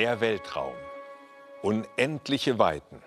Der 0.00 0.22
Weltraum. 0.22 0.72
Unendliche 1.60 2.58
Weiten. 2.58 3.02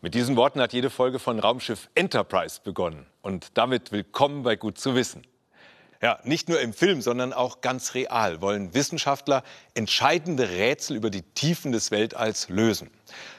Mit 0.00 0.14
diesen 0.14 0.36
Worten 0.36 0.60
hat 0.60 0.72
jede 0.72 0.88
Folge 0.88 1.18
von 1.18 1.40
Raumschiff 1.40 1.90
Enterprise 1.96 2.60
begonnen. 2.62 3.04
Und 3.20 3.58
damit 3.58 3.90
willkommen 3.90 4.44
bei 4.44 4.54
Gut 4.54 4.78
zu 4.78 4.94
wissen. 4.94 5.26
Ja, 6.00 6.20
nicht 6.22 6.48
nur 6.48 6.60
im 6.60 6.72
Film, 6.72 7.02
sondern 7.02 7.32
auch 7.32 7.62
ganz 7.62 7.94
real 7.94 8.40
wollen 8.40 8.74
Wissenschaftler 8.74 9.42
entscheidende 9.74 10.50
Rätsel 10.50 10.94
über 10.94 11.10
die 11.10 11.22
Tiefen 11.22 11.72
des 11.72 11.90
Weltalls 11.90 12.48
lösen. 12.48 12.92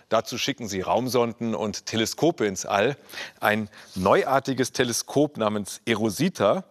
Dazu 0.09 0.38
schicken 0.38 0.67
sie 0.67 0.81
Raumsonden 0.81 1.55
und 1.55 1.85
Teleskope 1.85 2.45
ins 2.45 2.66
All. 2.66 2.98
Ein 3.39 3.70
neuartiges 3.95 4.73
Teleskop 4.73 5.38
namens 5.38 5.80
Erosita 5.85 6.66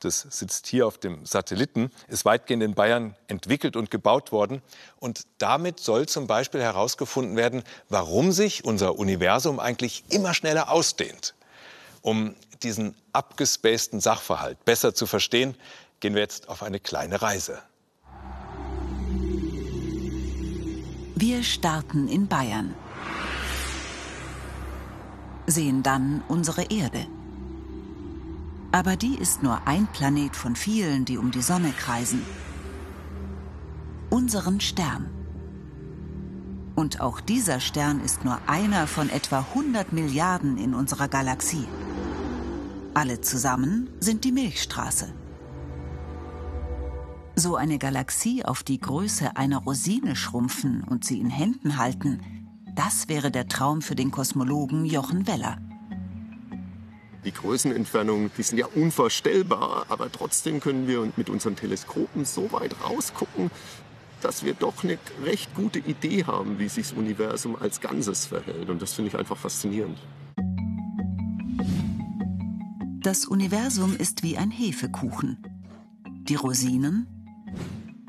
das 0.00 0.20
sitzt 0.20 0.66
hier 0.66 0.86
auf 0.86 0.98
dem 0.98 1.26
Satelliten, 1.26 1.90
ist 2.06 2.24
weitgehend 2.24 2.62
in 2.62 2.74
Bayern 2.74 3.16
entwickelt 3.26 3.76
und 3.76 3.90
gebaut 3.90 4.32
worden. 4.32 4.62
Und 4.98 5.26
damit 5.38 5.80
soll 5.80 6.06
zum 6.06 6.26
Beispiel 6.26 6.60
herausgefunden 6.60 7.36
werden, 7.36 7.62
warum 7.88 8.32
sich 8.32 8.64
unser 8.64 8.98
Universum 8.98 9.58
eigentlich 9.58 10.04
immer 10.10 10.34
schneller 10.34 10.70
ausdehnt. 10.70 11.34
Um 12.02 12.36
diesen 12.62 12.94
abgespaceden 13.12 14.00
Sachverhalt 14.00 14.64
besser 14.64 14.94
zu 14.94 15.06
verstehen, 15.06 15.56
gehen 16.00 16.14
wir 16.14 16.22
jetzt 16.22 16.48
auf 16.48 16.62
eine 16.62 16.80
kleine 16.80 17.20
Reise. 17.22 17.60
Wir 21.16 21.42
starten 21.42 22.06
in 22.06 22.28
Bayern, 22.28 22.76
sehen 25.46 25.82
dann 25.82 26.22
unsere 26.28 26.62
Erde. 26.70 27.06
Aber 28.70 28.96
die 28.96 29.16
ist 29.16 29.42
nur 29.42 29.66
ein 29.66 29.86
Planet 29.86 30.36
von 30.36 30.54
vielen, 30.54 31.04
die 31.04 31.16
um 31.16 31.30
die 31.30 31.42
Sonne 31.42 31.72
kreisen. 31.72 32.22
Unseren 34.10 34.60
Stern. 34.60 35.10
Und 36.74 37.00
auch 37.00 37.20
dieser 37.20 37.60
Stern 37.60 38.00
ist 38.00 38.24
nur 38.24 38.38
einer 38.46 38.86
von 38.86 39.08
etwa 39.08 39.40
100 39.40 39.92
Milliarden 39.92 40.58
in 40.58 40.74
unserer 40.74 41.08
Galaxie. 41.08 41.66
Alle 42.94 43.20
zusammen 43.20 43.90
sind 44.00 44.24
die 44.24 44.32
Milchstraße. 44.32 45.12
So 47.34 47.56
eine 47.56 47.78
Galaxie 47.78 48.44
auf 48.44 48.62
die 48.62 48.80
Größe 48.80 49.36
einer 49.36 49.58
Rosine 49.58 50.14
schrumpfen 50.14 50.84
und 50.84 51.04
sie 51.04 51.20
in 51.20 51.30
Händen 51.30 51.78
halten, 51.78 52.20
das 52.74 53.08
wäre 53.08 53.30
der 53.30 53.48
Traum 53.48 53.82
für 53.82 53.94
den 53.94 54.10
Kosmologen 54.10 54.84
Jochen 54.84 55.26
Weller. 55.26 55.58
Die 57.24 57.32
Größenentfernungen, 57.32 58.30
die 58.36 58.42
sind 58.42 58.58
ja 58.58 58.66
unvorstellbar, 58.66 59.86
aber 59.88 60.10
trotzdem 60.10 60.60
können 60.60 60.86
wir 60.86 61.10
mit 61.16 61.28
unseren 61.28 61.56
Teleskopen 61.56 62.24
so 62.24 62.52
weit 62.52 62.74
rausgucken, 62.84 63.50
dass 64.20 64.44
wir 64.44 64.54
doch 64.54 64.84
eine 64.84 64.98
recht 65.24 65.54
gute 65.54 65.78
Idee 65.80 66.24
haben, 66.24 66.58
wie 66.58 66.68
sich 66.68 66.88
das 66.88 66.96
Universum 66.96 67.56
als 67.56 67.80
Ganzes 67.80 68.26
verhält. 68.26 68.68
Und 68.68 68.82
das 68.82 68.94
finde 68.94 69.10
ich 69.10 69.18
einfach 69.18 69.36
faszinierend. 69.36 69.98
Das 73.02 73.26
Universum 73.26 73.96
ist 73.96 74.22
wie 74.22 74.36
ein 74.36 74.50
Hefekuchen. 74.50 75.38
Die 76.28 76.34
Rosinen 76.34 77.06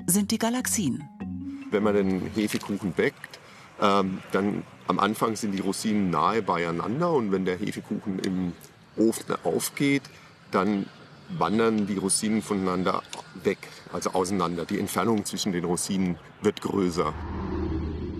sind 0.07 0.31
die 0.31 0.39
Galaxien. 0.39 1.03
Wenn 1.71 1.83
man 1.83 1.95
den 1.95 2.21
Hefekuchen 2.35 2.93
backt, 2.93 3.39
ähm, 3.81 4.19
dann 4.31 4.63
am 4.87 4.99
Anfang 4.99 5.35
sind 5.35 5.52
die 5.52 5.59
Rosinen 5.59 6.09
nahe 6.09 6.41
beieinander 6.41 7.13
und 7.13 7.31
wenn 7.31 7.45
der 7.45 7.57
Hefekuchen 7.57 8.19
im 8.19 8.53
Ofen 9.00 9.36
aufgeht, 9.44 10.03
dann 10.52 10.86
wandern 11.38 11.88
die 11.88 11.97
Rosinen 11.97 12.42
voneinander 12.42 13.02
weg, 13.43 13.60
also 13.93 14.11
auseinander. 14.11 14.65
Die 14.65 14.80
Entfernung 14.80 15.26
zwischen 15.26 15.52
den 15.52 15.65
Rosinen 15.65 16.17
wird 16.42 16.61
größer. 16.61 17.14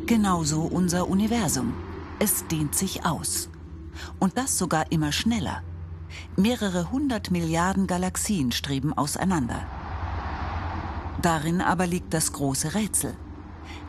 Genauso 0.06 0.62
unser 0.62 1.08
Universum. 1.08 1.74
Es 2.20 2.46
dehnt 2.48 2.76
sich 2.76 3.06
aus. 3.06 3.50
Und 4.20 4.38
das 4.38 4.58
sogar 4.58 4.92
immer 4.92 5.12
schneller. 5.12 5.62
Mehrere 6.36 6.92
hundert 6.92 7.32
Milliarden 7.32 7.88
Galaxien 7.88 8.52
streben 8.52 8.94
auseinander. 8.94 9.66
Darin 11.22 11.62
aber 11.62 11.86
liegt 11.86 12.14
das 12.14 12.32
große 12.34 12.74
Rätsel. 12.74 13.16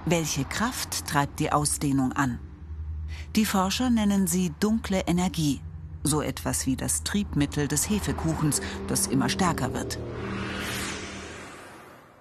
Welche 0.05 0.45
Kraft 0.45 1.07
treibt 1.07 1.41
die 1.41 1.53
Ausdehnung 1.53 2.13
an? 2.13 2.39
Die 3.37 3.45
Forscher 3.45 3.91
nennen 3.91 4.27
sie 4.27 4.53
dunkle 4.59 5.01
Energie 5.07 5.61
so 6.03 6.23
etwas 6.23 6.67
wie 6.67 6.77
das 6.77 7.05
Triebmittel 7.05 7.69
des 7.69 7.89
Hefekuchens, 7.89 8.61
das 8.89 9.07
immer 9.07 9.29
stärker 9.29 9.75
wird. 9.75 9.99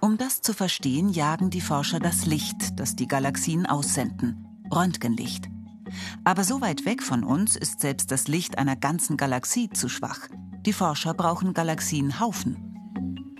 Um 0.00 0.16
das 0.16 0.40
zu 0.40 0.54
verstehen, 0.54 1.10
jagen 1.10 1.50
die 1.50 1.60
Forscher 1.60 2.00
das 2.00 2.24
Licht, 2.24 2.80
das 2.80 2.96
die 2.96 3.06
Galaxien 3.06 3.66
aussenden, 3.66 4.46
Röntgenlicht. 4.74 5.48
Aber 6.24 6.44
so 6.44 6.60
weit 6.60 6.84
weg 6.84 7.02
von 7.02 7.24
uns 7.24 7.56
ist 7.56 7.80
selbst 7.80 8.10
das 8.10 8.28
Licht 8.28 8.58
einer 8.58 8.76
ganzen 8.76 9.16
Galaxie 9.16 9.68
zu 9.68 9.88
schwach. 9.88 10.28
Die 10.64 10.72
Forscher 10.72 11.14
brauchen 11.14 11.52
Galaxienhaufen. 11.52 12.56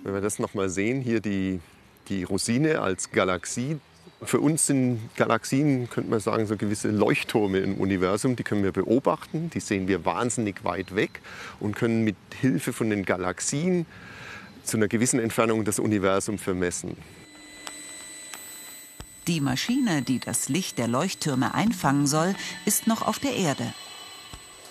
Wenn 0.02 0.14
wir 0.14 0.20
das 0.20 0.38
nochmal 0.38 0.68
sehen, 0.68 1.00
hier 1.00 1.20
die, 1.20 1.60
die 2.08 2.24
Rosine 2.24 2.80
als 2.80 3.10
Galaxie, 3.10 3.78
für 4.22 4.40
uns 4.40 4.66
sind 4.66 5.00
Galaxien, 5.16 5.88
könnte 5.88 6.10
man 6.10 6.20
sagen, 6.20 6.46
so 6.46 6.56
gewisse 6.56 6.90
Leuchttürme 6.90 7.58
im 7.58 7.74
Universum. 7.74 8.36
Die 8.36 8.42
können 8.42 8.62
wir 8.62 8.72
beobachten, 8.72 9.50
die 9.50 9.60
sehen 9.60 9.88
wir 9.88 10.04
wahnsinnig 10.04 10.62
weit 10.64 10.94
weg 10.94 11.22
und 11.58 11.74
können 11.74 12.04
mit 12.04 12.16
Hilfe 12.40 12.72
von 12.72 12.90
den 12.90 13.04
Galaxien 13.04 13.86
zu 14.62 14.76
einer 14.76 14.88
gewissen 14.88 15.20
Entfernung 15.20 15.64
das 15.64 15.78
Universum 15.78 16.38
vermessen. 16.38 16.96
Die 19.26 19.40
Maschine, 19.40 20.02
die 20.02 20.18
das 20.18 20.48
Licht 20.48 20.78
der 20.78 20.88
Leuchttürme 20.88 21.54
einfangen 21.54 22.06
soll, 22.06 22.34
ist 22.66 22.86
noch 22.86 23.02
auf 23.02 23.18
der 23.18 23.36
Erde. 23.36 23.72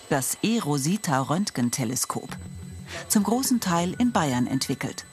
Das 0.09 0.37
E-Rosita-Röntgenteleskop. 0.41 2.29
Zum 3.07 3.23
großen 3.23 3.59
Teil 3.59 3.95
in 3.99 4.11
Bayern 4.11 4.47
entwickelt. 4.47 5.05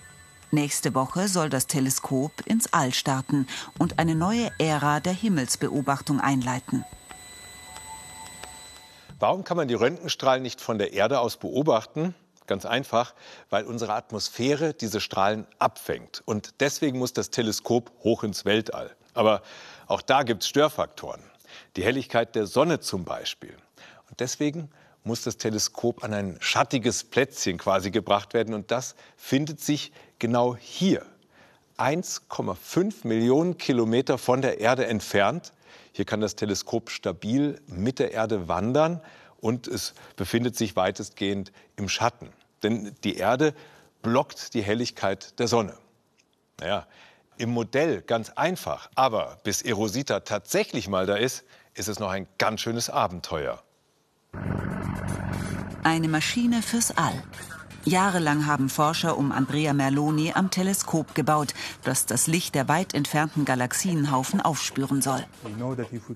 Nächste 0.53 0.95
Woche 0.95 1.27
soll 1.27 1.51
das 1.51 1.67
Teleskop 1.67 2.33
ins 2.47 2.73
All 2.73 2.95
starten 2.95 3.49
und 3.79 3.99
eine 3.99 4.15
neue 4.15 4.51
Ära 4.59 5.01
der 5.01 5.12
Himmelsbeobachtung 5.12 6.21
einleiten. 6.21 6.84
Warum 9.19 9.45
kann 9.45 9.57
man 9.57 9.67
die 9.67 9.75
Röntgenstrahlen 9.75 10.43
nicht 10.43 10.61
von 10.61 10.79
der 10.79 10.93
Erde 10.93 11.21
aus 11.21 11.37
beobachten? 11.37 12.15
Ganz 12.47 12.65
einfach, 12.65 13.15
weil 13.51 13.65
unsere 13.65 13.95
Atmosphäre 13.95 14.73
diese 14.73 15.01
Strahlen 15.01 15.47
abfängt. 15.59 16.23
Und 16.27 16.61
deswegen 16.61 16.99
muss 16.99 17.13
das 17.13 17.31
Teleskop 17.31 17.91
hoch 18.05 18.23
ins 18.23 18.45
Weltall. 18.45 18.95
Aber 19.15 19.43
auch 19.89 20.03
da 20.03 20.23
gibt 20.23 20.43
es 20.43 20.49
Störfaktoren. 20.49 21.23
Die 21.75 21.83
Helligkeit 21.83 22.37
der 22.37 22.47
Sonne 22.47 22.78
zum 22.78 23.05
Beispiel. 23.05 23.57
Und 24.09 24.21
deswegen 24.21 24.71
muss 25.03 25.23
das 25.23 25.39
Teleskop 25.39 26.05
an 26.05 26.13
ein 26.13 26.37
schattiges 26.41 27.05
Plätzchen 27.05 27.59
quasi 27.59 27.91
gebracht 27.91 28.34
werden. 28.34 28.55
Und 28.55 28.71
das 28.71 28.97
findet 29.17 29.61
sich 29.61 29.93
genau 30.19 30.56
hier, 30.56 31.04
1,5 31.78 33.06
Millionen 33.06 33.59
Kilometer 33.59 34.19
von 34.19 34.41
der 34.41 34.60
Erde 34.60 34.87
entfernt. 34.87 35.53
Hier 35.93 36.04
kann 36.04 36.21
das 36.21 36.37
Teleskop 36.37 36.91
stabil 36.91 37.60
mit 37.66 37.99
der 37.99 38.12
Erde 38.12 38.49
wandern 38.49 39.00
und 39.41 39.69
es 39.69 39.94
befindet 40.16 40.56
sich 40.56 40.77
weitestgehend 40.77 41.53
im 41.77 41.88
Schatten. 41.88 42.31
Denn 42.62 42.94
die 43.04 43.16
Erde 43.16 43.54
blockt 44.03 44.54
die 44.54 44.62
Helligkeit 44.62 45.38
der 45.38 45.49
Sonne. 45.49 45.75
Naja, 46.60 46.87
im 47.38 47.50
Modell 47.50 48.00
ganz 48.03 48.31
einfach, 48.31 48.88
aber 48.94 49.38
bis 49.44 49.60
Erosita 49.60 50.21
tatsächlich 50.21 50.88
mal 50.88 51.06
da 51.06 51.16
ist, 51.16 51.44
ist 51.75 51.88
es 51.88 51.98
noch 51.98 52.10
ein 52.10 52.27
ganz 52.38 52.62
schönes 52.62 52.89
Abenteuer. 52.89 53.62
Eine 55.83 56.09
Maschine 56.09 56.62
fürs 56.62 56.97
All. 56.97 57.22
Jahrelang 57.86 58.47
haben 58.47 58.68
Forscher 58.68 59.16
um 59.16 59.33
Andrea 59.33 59.72
Merloni 59.72 60.33
am 60.34 60.50
Teleskop 60.50 61.15
gebaut, 61.15 61.54
das 61.84 62.04
das 62.04 62.27
Licht 62.27 62.54
der 62.54 62.68
weit 62.68 62.94
entfernten 62.94 63.44
Galaxienhaufen 63.44 64.41
aufspüren 64.41 65.03
soll. 65.03 65.24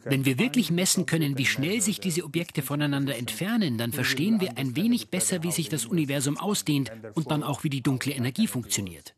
Wenn 0.04 0.24
wir 0.24 0.38
wirklich 0.38 0.70
messen 0.70 1.06
können, 1.06 1.38
wie 1.38 1.46
schnell 1.46 1.80
sich 1.80 2.00
diese 2.00 2.24
Objekte 2.24 2.62
voneinander 2.62 3.16
entfernen, 3.16 3.78
dann 3.78 3.92
verstehen 3.92 4.40
wir 4.40 4.58
ein 4.58 4.74
wenig 4.74 5.10
besser, 5.10 5.42
wie 5.42 5.52
sich 5.52 5.68
das 5.68 5.86
Universum 5.86 6.36
ausdehnt 6.36 6.90
und 7.14 7.30
dann 7.30 7.42
auch, 7.42 7.62
wie 7.62 7.70
die 7.70 7.82
dunkle 7.82 8.12
Energie 8.12 8.48
funktioniert. 8.48 9.14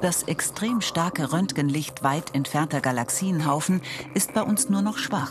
Das 0.00 0.24
extrem 0.24 0.80
starke 0.80 1.32
Röntgenlicht 1.32 2.02
weit 2.02 2.34
entfernter 2.34 2.80
Galaxienhaufen 2.80 3.82
ist 4.14 4.34
bei 4.34 4.42
uns 4.42 4.68
nur 4.68 4.82
noch 4.82 4.98
schwach. 4.98 5.30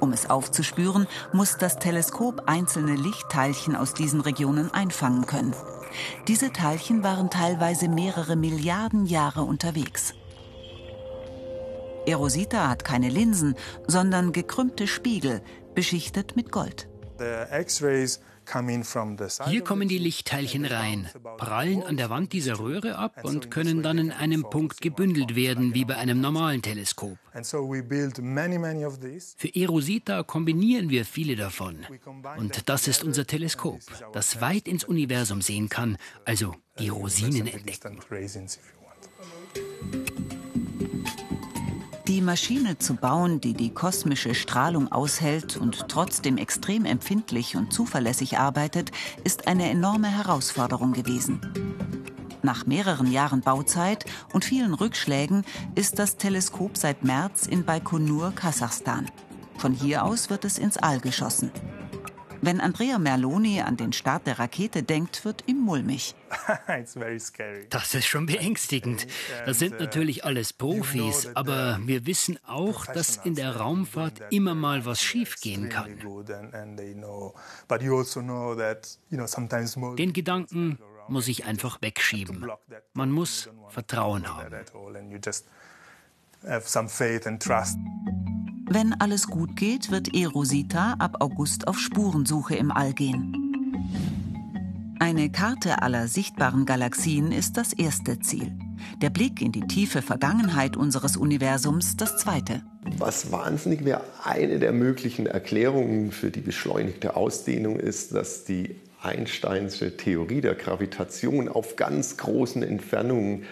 Um 0.00 0.12
es 0.12 0.28
aufzuspüren, 0.28 1.06
muss 1.32 1.56
das 1.56 1.78
Teleskop 1.78 2.42
einzelne 2.46 2.94
Lichtteilchen 2.94 3.76
aus 3.76 3.94
diesen 3.94 4.20
Regionen 4.20 4.72
einfangen 4.72 5.26
können. 5.26 5.54
Diese 6.28 6.52
Teilchen 6.52 7.02
waren 7.02 7.30
teilweise 7.30 7.88
mehrere 7.88 8.36
Milliarden 8.36 9.06
Jahre 9.06 9.42
unterwegs. 9.42 10.14
Erosita 12.06 12.68
hat 12.68 12.84
keine 12.84 13.08
Linsen, 13.08 13.56
sondern 13.86 14.32
gekrümmte 14.32 14.86
Spiegel, 14.86 15.42
beschichtet 15.74 16.36
mit 16.36 16.52
Gold. 16.52 16.88
Hier 19.46 19.64
kommen 19.64 19.88
die 19.88 19.98
Lichtteilchen 19.98 20.64
rein, 20.64 21.08
prallen 21.36 21.82
an 21.82 21.96
der 21.96 22.10
Wand 22.10 22.32
dieser 22.32 22.58
Röhre 22.58 22.96
ab 22.96 23.24
und 23.24 23.50
können 23.50 23.82
dann 23.82 23.98
in 23.98 24.12
einem 24.12 24.42
Punkt 24.48 24.80
gebündelt 24.80 25.34
werden, 25.34 25.74
wie 25.74 25.84
bei 25.84 25.96
einem 25.96 26.20
normalen 26.20 26.62
Teleskop. 26.62 27.18
Für 29.36 29.54
Erosita 29.54 30.22
kombinieren 30.22 30.90
wir 30.90 31.04
viele 31.04 31.36
davon. 31.36 31.86
Und 32.36 32.68
das 32.68 32.88
ist 32.88 33.04
unser 33.04 33.26
Teleskop, 33.26 33.80
das 34.12 34.40
weit 34.40 34.68
ins 34.68 34.84
Universum 34.84 35.42
sehen 35.42 35.68
kann, 35.68 35.98
also 36.24 36.54
die 36.78 36.88
Rosinen 36.88 37.46
entdecken. 37.46 38.00
Maschine 42.26 42.76
zu 42.76 42.94
bauen, 42.94 43.40
die 43.40 43.54
die 43.54 43.70
kosmische 43.70 44.34
Strahlung 44.34 44.90
aushält 44.90 45.56
und 45.56 45.88
trotzdem 45.88 46.36
extrem 46.36 46.84
empfindlich 46.84 47.56
und 47.56 47.72
zuverlässig 47.72 48.36
arbeitet, 48.36 48.90
ist 49.22 49.46
eine 49.46 49.70
enorme 49.70 50.08
Herausforderung 50.08 50.92
gewesen. 50.92 51.40
Nach 52.42 52.66
mehreren 52.66 53.10
Jahren 53.10 53.40
Bauzeit 53.40 54.04
und 54.32 54.44
vielen 54.44 54.74
Rückschlägen 54.74 55.44
ist 55.76 56.00
das 56.00 56.16
Teleskop 56.16 56.76
seit 56.76 57.04
März 57.04 57.46
in 57.46 57.64
Baikonur, 57.64 58.32
Kasachstan. 58.32 59.08
Von 59.56 59.72
hier 59.72 60.04
aus 60.04 60.28
wird 60.28 60.44
es 60.44 60.58
ins 60.58 60.76
All 60.76 60.98
geschossen. 60.98 61.52
Wenn 62.40 62.60
Andrea 62.60 62.98
Merloni 62.98 63.60
an 63.60 63.76
den 63.76 63.92
Start 63.92 64.26
der 64.26 64.38
Rakete 64.38 64.82
denkt, 64.82 65.24
wird 65.24 65.44
ihm 65.46 65.58
mulmig. 65.58 66.14
Das 67.70 67.94
ist 67.94 68.06
schon 68.06 68.26
beängstigend. 68.26 69.06
Das 69.46 69.58
sind 69.58 69.74
uh, 69.74 69.78
natürlich 69.78 70.24
alles 70.24 70.52
Profis, 70.52 71.28
aber 71.34 71.78
wir 71.82 72.06
wissen 72.06 72.38
auch, 72.46 72.86
dass 72.86 73.16
in 73.16 73.34
der 73.34 73.56
Raumfahrt 73.56 74.20
immer 74.30 74.54
mal 74.54 74.84
was 74.84 75.00
schiefgehen 75.00 75.68
kann. 75.68 75.98
Also 76.02 76.22
den 79.96 80.12
Gedanken 80.12 80.78
muss 81.08 81.28
ich 81.28 81.44
einfach 81.44 81.80
wegschieben. 81.80 82.50
Man 82.92 83.10
muss 83.10 83.48
Vertrauen 83.68 84.26
haben. 84.26 84.54
Wenn 88.68 88.94
alles 88.94 89.28
gut 89.28 89.54
geht, 89.54 89.92
wird 89.92 90.12
Erosita 90.12 90.94
ab 90.98 91.18
August 91.20 91.68
auf 91.68 91.78
Spurensuche 91.78 92.56
im 92.56 92.72
All 92.72 92.92
gehen. 92.92 93.32
Eine 94.98 95.30
Karte 95.30 95.82
aller 95.82 96.08
sichtbaren 96.08 96.66
Galaxien 96.66 97.30
ist 97.30 97.56
das 97.56 97.72
erste 97.72 98.18
Ziel. 98.18 98.52
Der 99.00 99.10
Blick 99.10 99.40
in 99.40 99.52
die 99.52 99.60
tiefe 99.68 100.02
Vergangenheit 100.02 100.76
unseres 100.76 101.16
Universums 101.16 101.96
das 101.96 102.16
zweite. 102.16 102.62
Was 102.98 103.30
wahnsinnig 103.30 103.84
wäre, 103.84 104.02
eine 104.24 104.58
der 104.58 104.72
möglichen 104.72 105.26
Erklärungen 105.26 106.10
für 106.10 106.32
die 106.32 106.40
beschleunigte 106.40 107.14
Ausdehnung 107.14 107.78
ist, 107.78 108.14
dass 108.14 108.44
die 108.44 108.74
Einsteinsche 109.00 109.96
Theorie 109.96 110.40
der 110.40 110.56
Gravitation 110.56 111.48
auf 111.48 111.76
ganz 111.76 112.16
großen 112.16 112.64
Entfernungen 112.64 113.44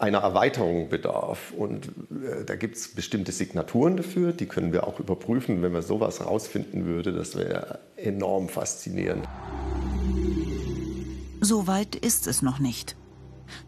einer 0.00 0.18
Erweiterung 0.18 0.88
bedarf. 0.88 1.52
Und 1.56 1.88
äh, 2.10 2.44
da 2.44 2.56
gibt 2.56 2.76
es 2.76 2.94
bestimmte 2.94 3.32
Signaturen 3.32 3.96
dafür, 3.96 4.32
die 4.32 4.46
können 4.46 4.72
wir 4.72 4.86
auch 4.86 4.98
überprüfen. 4.98 5.62
Wenn 5.62 5.72
man 5.72 5.82
sowas 5.82 6.24
rausfinden 6.24 6.86
würde, 6.86 7.12
das 7.12 7.36
wäre 7.36 7.80
enorm 7.96 8.48
faszinierend. 8.48 9.28
So 11.40 11.66
weit 11.66 11.94
ist 11.96 12.26
es 12.26 12.42
noch 12.42 12.58
nicht. 12.58 12.96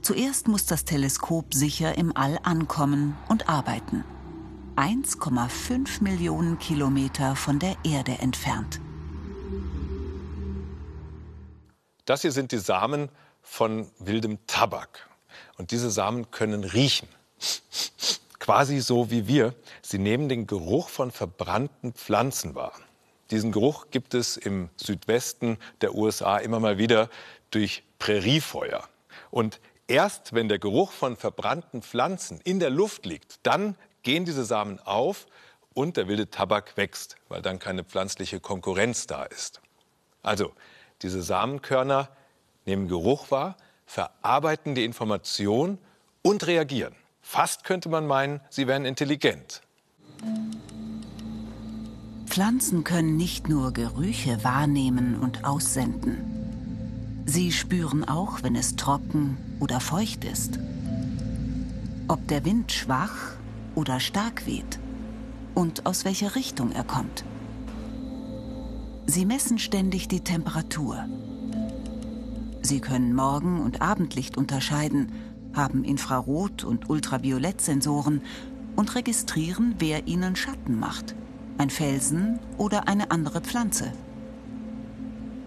Zuerst 0.01 0.49
muss 0.49 0.67
das 0.67 0.85
Teleskop 0.85 1.55
sicher 1.55 1.97
im 1.99 2.17
All 2.17 2.39
ankommen 2.43 3.17
und 3.29 3.49
arbeiten. 3.49 4.05
1,5 4.77 6.03
Millionen 6.03 6.59
Kilometer 6.59 7.37
von 7.37 7.59
der 7.59 7.77
Erde 7.85 8.13
entfernt. 8.13 8.81
Das 12.05 12.23
hier 12.23 12.33
sind 12.33 12.53
die 12.53 12.59
Samen 12.59 13.11
von 13.43 13.87
wildem 13.99 14.39
Tabak. 14.47 15.12
Und 15.59 15.71
diese 15.71 15.91
Samen 15.91 16.31
können 16.31 16.65
riechen. 16.65 17.09
Quasi 18.39 18.81
so 18.81 19.11
wie 19.11 19.27
wir. 19.27 19.55
Sie 19.83 19.99
nehmen 19.99 20.29
den 20.29 20.47
Geruch 20.47 20.89
von 20.89 21.11
verbrannten 21.11 21.93
Pflanzen 21.93 22.55
wahr. 22.55 22.73
Diesen 23.31 23.53
Geruch 23.53 23.87
gibt 23.91 24.15
es 24.15 24.37
im 24.37 24.69
Südwesten 24.77 25.59
der 25.81 25.95
USA 25.95 26.37
immer 26.39 26.61
mal 26.61 26.77
wieder 26.77 27.09
durch 27.51 27.83
Präriefeuer. 27.99 28.89
Und 29.31 29.61
erst 29.87 30.35
wenn 30.35 30.49
der 30.49 30.59
Geruch 30.59 30.93
von 30.93 31.17
verbrannten 31.17 31.83
Pflanzen 31.83 32.41
in 32.45 32.61
der 32.61 32.71
Luft 32.71 33.07
liegt, 33.07 33.39
dann 33.43 33.77
gehen 34.03 34.25
diese 34.25 34.45
Samen 34.45 34.81
auf 34.81 35.27
und 35.73 35.97
der 35.97 36.09
wilde 36.09 36.29
Tabak 36.29 36.77
wächst, 36.77 37.17
weil 37.29 37.43
dann 37.43 37.59
keine 37.59 37.85
pflanzliche 37.85 38.41
Konkurrenz 38.41 39.07
da 39.07 39.25
ist. 39.25 39.61
Also, 40.23 40.53
diese 41.03 41.23
Samenkörner 41.23 42.09
nehmen 42.65 42.89
Geruch 42.89 43.31
wahr, 43.31 43.57
verarbeiten 43.93 44.75
die 44.75 44.87
Information 44.87 45.77
und 46.23 46.47
reagieren. 46.47 46.95
Fast 47.21 47.65
könnte 47.65 47.91
man 47.91 48.07
meinen, 48.07 48.41
sie 48.49 48.67
wären 48.67 48.87
intelligent. 48.87 49.61
Pflanzen 52.25 52.85
können 52.85 53.19
nicht 53.19 53.51
nur 53.51 53.73
Gerüche 53.73 54.43
wahrnehmen 54.43 55.19
und 55.19 55.45
aussenden. 55.45 57.25
Sie 57.27 57.53
spüren 57.53 58.09
auch, 58.09 58.43
wenn 58.43 58.57
es 58.57 58.77
trocken 58.77 59.37
oder 59.61 59.79
feucht 59.79 60.25
ist. 60.25 60.59
Ob 62.09 62.27
der 62.29 62.47
Wind 62.47 62.73
schwach 62.73 63.35
oder 63.75 64.01
stark 64.01 64.47
weht 64.47 64.79
und 65.55 65.85
aus 65.85 66.07
welcher 66.07 66.35
Richtung 66.35 66.73
er 66.73 66.85
kommt. 66.85 67.25
Sie 69.05 69.27
messen 69.27 69.59
ständig 69.59 70.09
die 70.09 70.21
Temperatur 70.21 71.05
Sie 72.63 72.81
können 72.81 73.15
Morgen- 73.15 73.61
und 73.61 73.83
Abendlicht 73.83 74.37
unterscheiden, 74.37 75.13
haben 75.53 75.85
Infrarot- 75.85 76.65
und 76.65 76.89
Ultraviolettsensoren 76.89 78.23
und 78.77 78.95
registrieren, 78.95 79.75
wer 79.79 80.07
ihnen 80.07 80.37
Schatten 80.37 80.79
macht, 80.79 81.15
ein 81.59 81.71
Felsen 81.71 82.39
oder 82.57 82.89
eine 82.89 83.11
andere 83.11 83.41
Pflanze. 83.41 83.93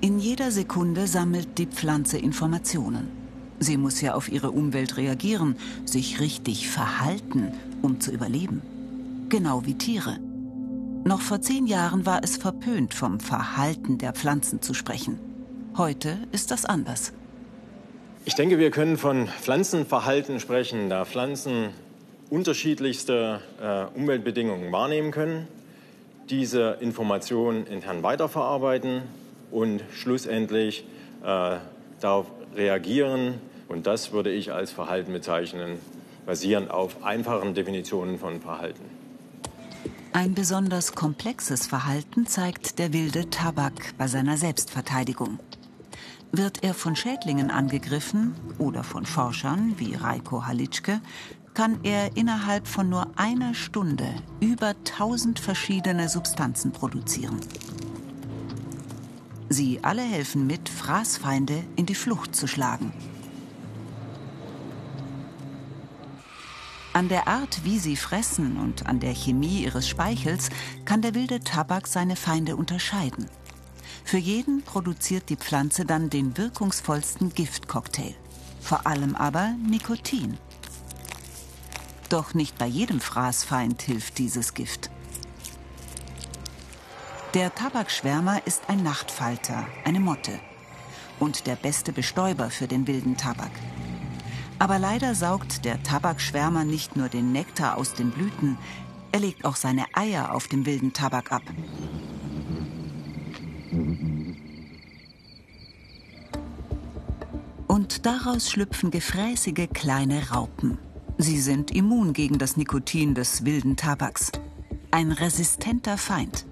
In 0.02 0.20
jeder 0.20 0.52
Sekunde 0.52 1.08
sammelt 1.08 1.58
die 1.58 1.66
Pflanze 1.66 2.18
Informationen. 2.18 3.08
Sie 3.60 3.78
muss 3.78 4.02
ja 4.02 4.14
auf 4.14 4.32
ihre 4.32 4.52
Umwelt 4.52 4.98
reagieren, 4.98 5.56
sich 5.86 6.20
richtig 6.20 6.70
verhalten, 6.70 7.54
um 7.82 8.02
zu 8.02 8.12
überleben. 8.12 8.62
Genau 9.30 9.66
wie 9.66 9.76
Tiere. 9.76 10.20
Noch 11.06 11.22
vor 11.22 11.42
zehn 11.42 11.66
Jahren 11.66 12.06
war 12.06 12.24
es 12.24 12.36
verpönt, 12.38 12.94
vom 12.94 13.20
Verhalten 13.20 13.98
der 13.98 14.12
Pflanzen 14.12 14.62
zu 14.62 14.74
sprechen. 14.74 15.18
Heute 15.78 16.20
ist 16.32 16.52
das 16.52 16.64
anders. 16.64 17.12
Ich 18.24 18.34
denke, 18.36 18.60
wir 18.60 18.72
können 18.72 18.98
von 18.98 19.28
Pflanzenverhalten 19.28 20.40
sprechen, 20.40 20.90
da 20.90 21.04
Pflanzen 21.04 21.72
unterschiedlichste 22.30 23.42
äh, 23.62 23.84
Umweltbedingungen 23.94 24.72
wahrnehmen 24.72 25.12
können, 25.12 25.50
diese 26.30 26.78
Informationen 26.80 27.68
intern 27.68 28.04
weiterverarbeiten 28.04 29.02
und 29.52 29.84
schlussendlich 29.94 30.86
äh, 31.24 31.58
darauf 32.00 32.28
reagieren. 32.56 33.42
Und 33.68 33.86
das 33.86 34.14
würde 34.14 34.32
ich 34.32 34.54
als 34.54 34.72
Verhalten 34.72 35.12
bezeichnen, 35.12 35.78
basierend 36.26 36.72
auf 36.72 37.04
einfachen 37.04 37.54
Definitionen 37.54 38.18
von 38.18 38.40
Verhalten. 38.40 38.86
Ein 40.14 40.34
besonders 40.34 40.94
komplexes 40.94 41.68
Verhalten 41.68 42.26
zeigt 42.28 42.80
der 42.80 42.94
wilde 42.94 43.30
Tabak 43.30 43.94
bei 43.98 44.08
seiner 44.08 44.38
Selbstverteidigung. 44.38 45.40
Wird 46.38 46.66
er 46.66 46.74
von 46.74 46.98
Schädlingen 46.98 47.50
angegriffen 47.50 48.36
oder 48.58 48.84
von 48.84 49.06
Forschern 49.06 49.76
wie 49.78 49.96
Reiko 49.96 50.46
Halitschke, 50.46 51.00
kann 51.54 51.80
er 51.84 52.18
innerhalb 52.18 52.68
von 52.68 52.90
nur 52.90 53.08
einer 53.16 53.54
Stunde 53.54 54.14
über 54.42 54.76
1000 54.86 55.40
verschiedene 55.40 56.10
Substanzen 56.10 56.74
produzieren. 56.74 57.40
Sie 59.48 59.80
alle 59.82 60.02
helfen 60.02 60.46
mit, 60.46 60.68
Fraßfeinde 60.68 61.64
in 61.78 61.86
die 61.86 61.96
Flucht 61.96 62.36
zu 62.36 62.48
schlagen. 62.48 62.92
An 66.92 67.08
der 67.08 67.30
Art, 67.30 67.64
wie 67.64 67.80
sie 67.80 67.96
fressen 67.96 68.58
und 68.58 68.88
an 68.88 69.00
der 69.00 69.14
Chemie 69.14 69.64
ihres 69.64 69.88
Speichels 69.88 70.50
kann 70.84 71.02
der 71.02 71.16
wilde 71.16 71.40
Tabak 71.40 71.88
seine 71.88 72.18
Feinde 72.18 72.58
unterscheiden. 72.58 73.28
Für 74.06 74.18
jeden 74.18 74.62
produziert 74.62 75.30
die 75.30 75.36
Pflanze 75.36 75.84
dann 75.84 76.12
den 76.12 76.38
wirkungsvollsten 76.38 77.34
Giftcocktail. 77.34 78.14
Vor 78.62 78.86
allem 78.86 79.16
aber 79.16 79.56
Nikotin. 79.68 80.38
Doch 82.10 82.36
nicht 82.36 82.58
bei 82.60 82.68
jedem 82.68 83.02
Fraßfeind 83.02 83.82
hilft 83.82 84.20
dieses 84.20 84.54
Gift. 84.54 84.92
Der 87.34 87.54
Tabakschwärmer 87.54 88.46
ist 88.46 88.70
ein 88.70 88.84
Nachtfalter, 88.84 89.68
eine 89.84 90.00
Motte. 90.00 90.40
Und 91.20 91.48
der 91.48 91.56
beste 91.56 91.92
Bestäuber 91.92 92.52
für 92.52 92.68
den 92.68 92.86
wilden 92.86 93.18
Tabak. 93.18 93.52
Aber 94.60 94.78
leider 94.78 95.16
saugt 95.16 95.66
der 95.66 95.82
Tabakschwärmer 95.82 96.64
nicht 96.64 96.96
nur 96.96 97.10
den 97.10 97.32
Nektar 97.32 97.76
aus 97.76 97.96
den 97.96 98.12
Blüten, 98.12 98.60
er 99.12 99.20
legt 99.22 99.46
auch 99.46 99.56
seine 99.56 99.86
Eier 99.94 100.34
auf 100.34 100.48
dem 100.48 100.66
wilden 100.66 100.94
Tabak 100.94 101.32
ab. 101.32 101.44
Daraus 108.06 108.52
schlüpfen 108.52 108.92
gefräßige 108.92 109.68
kleine 109.74 110.30
Raupen. 110.30 110.78
Sie 111.18 111.40
sind 111.40 111.72
immun 111.72 112.14
gegen 112.14 112.38
das 112.38 112.56
Nikotin 112.56 113.16
des 113.16 113.46
wilden 113.46 113.78
Tabaks. 113.78 114.32
Ein 114.92 115.12
resistenter 115.12 115.98
Feind. 115.98 116.46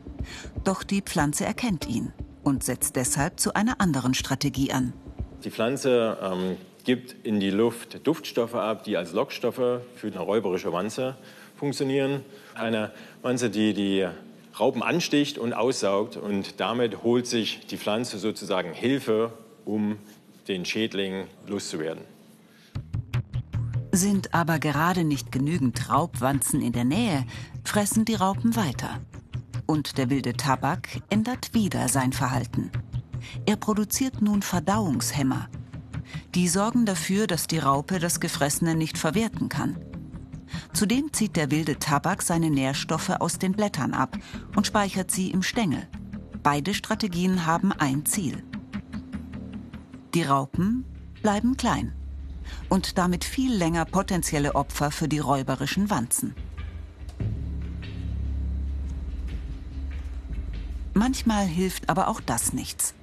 Doch 0.64 0.82
die 0.82 1.04
Pflanze 1.04 1.46
erkennt 1.46 1.88
ihn 1.88 2.12
und 2.42 2.64
setzt 2.64 2.96
deshalb 2.96 3.40
zu 3.40 3.54
einer 3.54 3.80
anderen 3.80 4.16
Strategie 4.16 4.72
an. 4.72 4.94
Die 5.44 5.52
Pflanze 5.52 6.18
ähm, 6.24 6.58
gibt 6.86 7.24
in 7.24 7.40
die 7.40 7.52
Luft 7.52 8.08
Duftstoffe 8.08 8.56
ab, 8.56 8.84
die 8.84 8.98
als 8.98 9.12
Lockstoffe 9.12 9.82
für 9.94 10.08
eine 10.08 10.22
räuberische 10.22 10.74
Wanze 10.74 11.18
funktionieren. 11.56 12.22
Eine 12.56 12.92
Wanze, 13.22 13.52
die 13.52 13.76
die 13.76 14.08
Raupen 14.60 14.82
ansticht 14.82 15.38
und 15.38 15.54
aussaugt 15.54 16.18
und 16.18 16.60
damit 16.60 17.04
holt 17.04 17.28
sich 17.28 17.68
die 17.68 17.78
Pflanze 17.78 18.18
sozusagen 18.18 18.74
Hilfe, 18.74 19.34
um 19.66 20.00
den 20.48 20.66
Schädling 20.66 21.28
loszuwerden. 21.48 22.04
Sind 23.92 24.34
aber 24.34 24.60
gerade 24.60 25.04
nicht 25.04 25.32
genügend 25.32 25.90
Raubwanzen 25.90 26.62
in 26.62 26.74
der 26.74 26.86
Nähe, 26.86 27.26
fressen 27.64 28.06
die 28.06 28.16
Raupen 28.16 28.56
weiter. 28.56 29.00
Und 29.66 29.98
der 29.98 30.10
wilde 30.10 30.34
Tabak 30.34 30.88
ändert 31.10 31.54
wieder 31.54 31.88
sein 31.88 32.12
Verhalten. 32.12 32.72
Er 33.46 33.56
produziert 33.56 34.22
nun 34.22 34.42
Verdauungshemmer. 34.42 35.48
Die 36.36 36.48
sorgen 36.48 36.86
dafür, 36.86 37.28
dass 37.28 37.48
die 37.48 37.60
Raupe 37.60 38.00
das 38.00 38.20
Gefressene 38.20 38.76
nicht 38.76 38.98
verwerten 38.98 39.50
kann. 39.50 39.78
Zudem 40.74 41.14
zieht 41.14 41.36
der 41.36 41.52
wilde 41.52 41.80
Tabak 41.80 42.22
seine 42.22 42.50
Nährstoffe 42.50 43.10
aus 43.10 43.38
den 43.38 43.54
Blättern 43.54 43.94
ab 43.94 44.18
und 44.56 44.68
speichert 44.68 45.12
sie 45.12 45.32
im 45.32 45.44
Stängel. 45.44 45.88
Beide 46.42 46.74
Strategien 46.74 47.46
haben 47.46 47.72
ein 47.72 48.06
Ziel. 48.06 48.44
Die 50.14 50.24
Raupen 50.24 50.86
bleiben 51.24 51.58
klein 51.58 51.92
und 52.70 53.00
damit 53.00 53.24
viel 53.24 53.52
länger 53.52 53.86
potenzielle 53.86 54.54
Opfer 54.54 54.92
für 54.92 55.08
die 55.08 55.18
räuberischen 55.18 55.90
Wanzen. 55.90 56.36
Manchmal 60.94 61.48
hilft 61.48 61.90
aber 61.90 62.08
auch 62.10 62.22
das 62.22 62.54
nichts. 62.54 62.94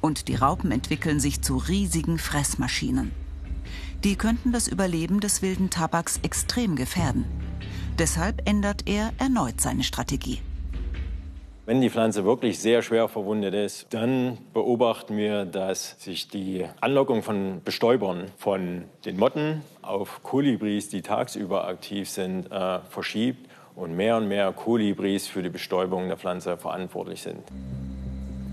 Und 0.00 0.26
die 0.26 0.34
Raupen 0.34 0.72
entwickeln 0.72 1.20
sich 1.20 1.42
zu 1.42 1.56
riesigen 1.56 2.18
Fressmaschinen. 2.18 3.12
Die 4.02 4.16
könnten 4.16 4.50
das 4.50 4.66
Überleben 4.66 5.20
des 5.20 5.42
wilden 5.42 5.70
Tabaks 5.70 6.18
extrem 6.22 6.74
gefährden. 6.74 7.24
Deshalb 7.98 8.48
ändert 8.48 8.88
er 8.88 9.12
erneut 9.18 9.60
seine 9.60 9.84
Strategie. 9.84 10.40
Wenn 11.68 11.82
die 11.82 11.90
Pflanze 11.90 12.24
wirklich 12.24 12.60
sehr 12.60 12.80
schwer 12.80 13.08
verwundet 13.08 13.52
ist, 13.52 13.88
dann 13.90 14.38
beobachten 14.54 15.18
wir, 15.18 15.44
dass 15.44 16.02
sich 16.02 16.26
die 16.28 16.64
Anlockung 16.80 17.22
von 17.22 17.60
Bestäubern 17.62 18.30
von 18.38 18.84
den 19.04 19.18
Motten 19.18 19.60
auf 19.82 20.22
Kolibris, 20.22 20.88
die 20.88 21.02
tagsüber 21.02 21.68
aktiv 21.68 22.08
sind, 22.08 22.50
äh, 22.50 22.78
verschiebt 22.88 23.50
und 23.76 23.94
mehr 23.94 24.16
und 24.16 24.28
mehr 24.28 24.50
Kolibris 24.52 25.26
für 25.26 25.42
die 25.42 25.50
Bestäubung 25.50 26.08
der 26.08 26.16
Pflanze 26.16 26.56
verantwortlich 26.56 27.20
sind. 27.20 27.42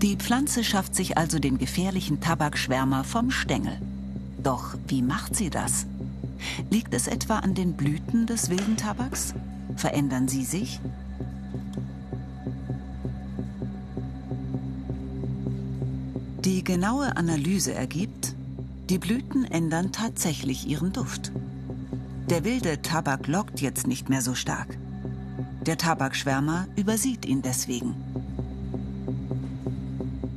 Die 0.02 0.16
Pflanze 0.16 0.62
schafft 0.62 0.94
sich 0.94 1.16
also 1.16 1.38
den 1.38 1.56
gefährlichen 1.56 2.20
Tabakschwärmer 2.20 3.02
vom 3.02 3.30
Stängel. 3.30 3.80
Doch 4.42 4.74
wie 4.88 5.00
macht 5.00 5.34
sie 5.34 5.48
das? 5.48 5.86
Liegt 6.68 6.92
es 6.92 7.08
etwa 7.08 7.38
an 7.38 7.54
den 7.54 7.78
Blüten 7.78 8.26
des 8.26 8.50
wilden 8.50 8.76
Tabaks? 8.76 9.32
Verändern 9.74 10.28
sie 10.28 10.44
sich? 10.44 10.80
Die 16.46 16.62
genaue 16.62 17.16
Analyse 17.16 17.74
ergibt, 17.74 18.36
die 18.88 18.98
Blüten 18.98 19.44
ändern 19.46 19.90
tatsächlich 19.90 20.68
ihren 20.68 20.92
Duft. 20.92 21.32
Der 22.30 22.44
wilde 22.44 22.80
Tabak 22.82 23.26
lockt 23.26 23.60
jetzt 23.60 23.88
nicht 23.88 24.08
mehr 24.08 24.22
so 24.22 24.36
stark. 24.36 24.78
Der 25.62 25.76
Tabakschwärmer 25.76 26.68
übersieht 26.76 27.26
ihn 27.26 27.42
deswegen. 27.42 27.96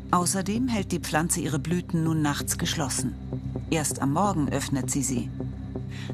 Außerdem 0.09 0.67
hält 0.67 0.91
die 0.93 0.99
Pflanze 0.99 1.41
ihre 1.41 1.59
Blüten 1.59 2.03
nun 2.03 2.23
nachts 2.23 2.57
geschlossen. 2.57 3.13
Erst 3.69 4.01
am 4.01 4.13
Morgen 4.13 4.49
öffnet 4.49 4.89
sie 4.89 5.03
sie. 5.03 5.29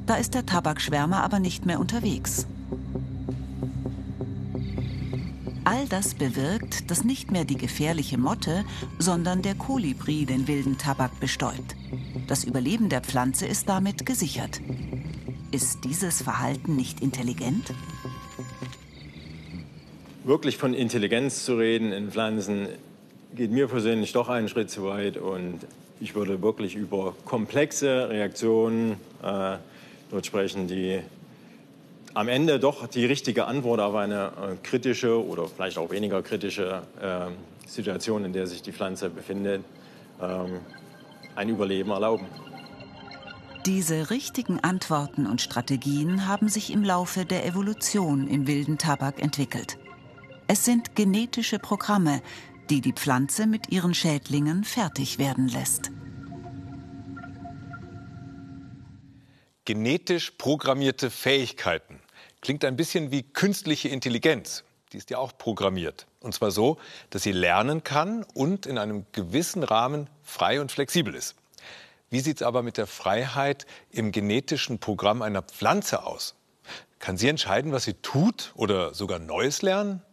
Da 0.05 0.15
ist 0.15 0.33
der 0.33 0.45
Tabakschwärmer 0.45 1.23
aber 1.23 1.39
nicht 1.39 1.65
mehr 1.65 1.79
unterwegs. 1.79 2.47
All 5.75 5.87
das 5.87 6.13
bewirkt, 6.13 6.89
dass 6.89 7.03
nicht 7.03 7.31
mehr 7.31 7.43
die 7.43 7.57
gefährliche 7.57 8.17
Motte, 8.17 8.63
sondern 8.97 9.41
der 9.41 9.55
Kolibri 9.55 10.25
den 10.25 10.47
wilden 10.47 10.77
Tabak 10.77 11.19
bestäubt. 11.19 11.75
Das 12.27 12.45
Überleben 12.45 12.87
der 12.87 13.01
Pflanze 13.01 13.45
ist 13.45 13.67
damit 13.67 14.05
gesichert. 14.05 14.61
Ist 15.51 15.83
dieses 15.83 16.21
Verhalten 16.21 16.77
nicht 16.77 17.01
intelligent? 17.01 17.73
Wirklich 20.23 20.55
von 20.55 20.73
Intelligenz 20.73 21.43
zu 21.43 21.57
reden 21.57 21.91
in 21.91 22.09
Pflanzen 22.09 22.69
geht 23.35 23.51
mir 23.51 23.67
persönlich 23.67 24.13
doch 24.13 24.29
einen 24.29 24.47
Schritt 24.47 24.69
zu 24.69 24.85
weit 24.85 25.17
und 25.17 25.59
ich 25.99 26.15
würde 26.15 26.41
wirklich 26.41 26.75
über 26.75 27.15
komplexe 27.25 28.07
Reaktionen 28.07 28.93
äh, 29.21 29.57
dort 30.09 30.25
sprechen, 30.25 30.67
die 30.67 31.01
am 32.15 32.29
Ende 32.29 32.59
doch 32.59 32.87
die 32.87 33.05
richtige 33.05 33.45
Antwort 33.45 33.81
auf 33.81 33.93
eine 33.93 34.27
äh, 34.27 34.55
kritische 34.63 35.23
oder 35.23 35.47
vielleicht 35.47 35.77
auch 35.77 35.91
weniger 35.91 36.23
kritische 36.23 36.81
äh, 36.99 37.27
Situation, 37.67 38.23
in 38.23 38.33
der 38.33 38.47
sich 38.47 38.61
die 38.61 38.71
Pflanze 38.71 39.09
befindet, 39.09 39.63
ähm, 40.21 40.61
ein 41.35 41.49
Überleben 41.49 41.91
erlauben. 41.91 42.25
Diese 43.65 44.09
richtigen 44.09 44.59
Antworten 44.61 45.27
und 45.27 45.41
Strategien 45.41 46.27
haben 46.27 46.47
sich 46.47 46.71
im 46.71 46.83
Laufe 46.83 47.25
der 47.25 47.45
Evolution 47.45 48.27
im 48.27 48.47
wilden 48.47 48.77
Tabak 48.77 49.21
entwickelt. 49.21 49.77
Es 50.47 50.63
sind 50.63 50.95
genetische 50.95 51.59
Programme, 51.59 52.21
die 52.69 52.79
die 52.79 52.93
Pflanze 52.93 53.45
mit 53.45 53.71
ihren 53.71 53.93
Schädlingen 53.93 54.63
fertig 54.63 55.19
werden 55.19 55.49
lässt. 55.49 55.91
Genetisch 59.65 60.31
programmierte 60.31 61.09
Fähigkeiten. 61.09 61.99
Klingt 62.45 62.63
ein 62.63 62.75
bisschen 62.75 63.09
wie 63.09 63.23
künstliche 63.23 63.89
Intelligenz. 63.89 64.63
Die 64.93 64.97
ist 64.97 65.09
ja 65.09 65.17
auch 65.17 65.35
programmiert. 65.35 66.05
Und 66.19 66.35
zwar 66.35 66.51
so, 66.51 66.77
dass 67.09 67.23
sie 67.23 67.31
lernen 67.31 67.83
kann 67.83 68.23
und 68.35 68.67
in 68.67 68.77
einem 68.77 69.07
gewissen 69.13 69.63
Rahmen 69.63 70.11
frei 70.21 70.61
und 70.61 70.71
flexibel 70.71 71.15
ist. 71.15 71.33
Wie 72.11 72.19
sieht 72.19 72.41
es 72.41 72.43
aber 72.43 72.61
mit 72.61 72.77
der 72.77 72.85
Freiheit 72.85 73.65
im 73.89 74.11
genetischen 74.11 74.77
Programm 74.77 75.23
einer 75.23 75.41
Pflanze 75.41 76.05
aus? 76.05 76.35
Kann 76.99 77.17
sie 77.17 77.29
entscheiden, 77.29 77.71
was 77.71 77.85
sie 77.85 77.95
tut 77.95 78.51
oder 78.53 78.93
sogar 78.93 79.17
Neues 79.17 79.63
lernen? 79.63 80.03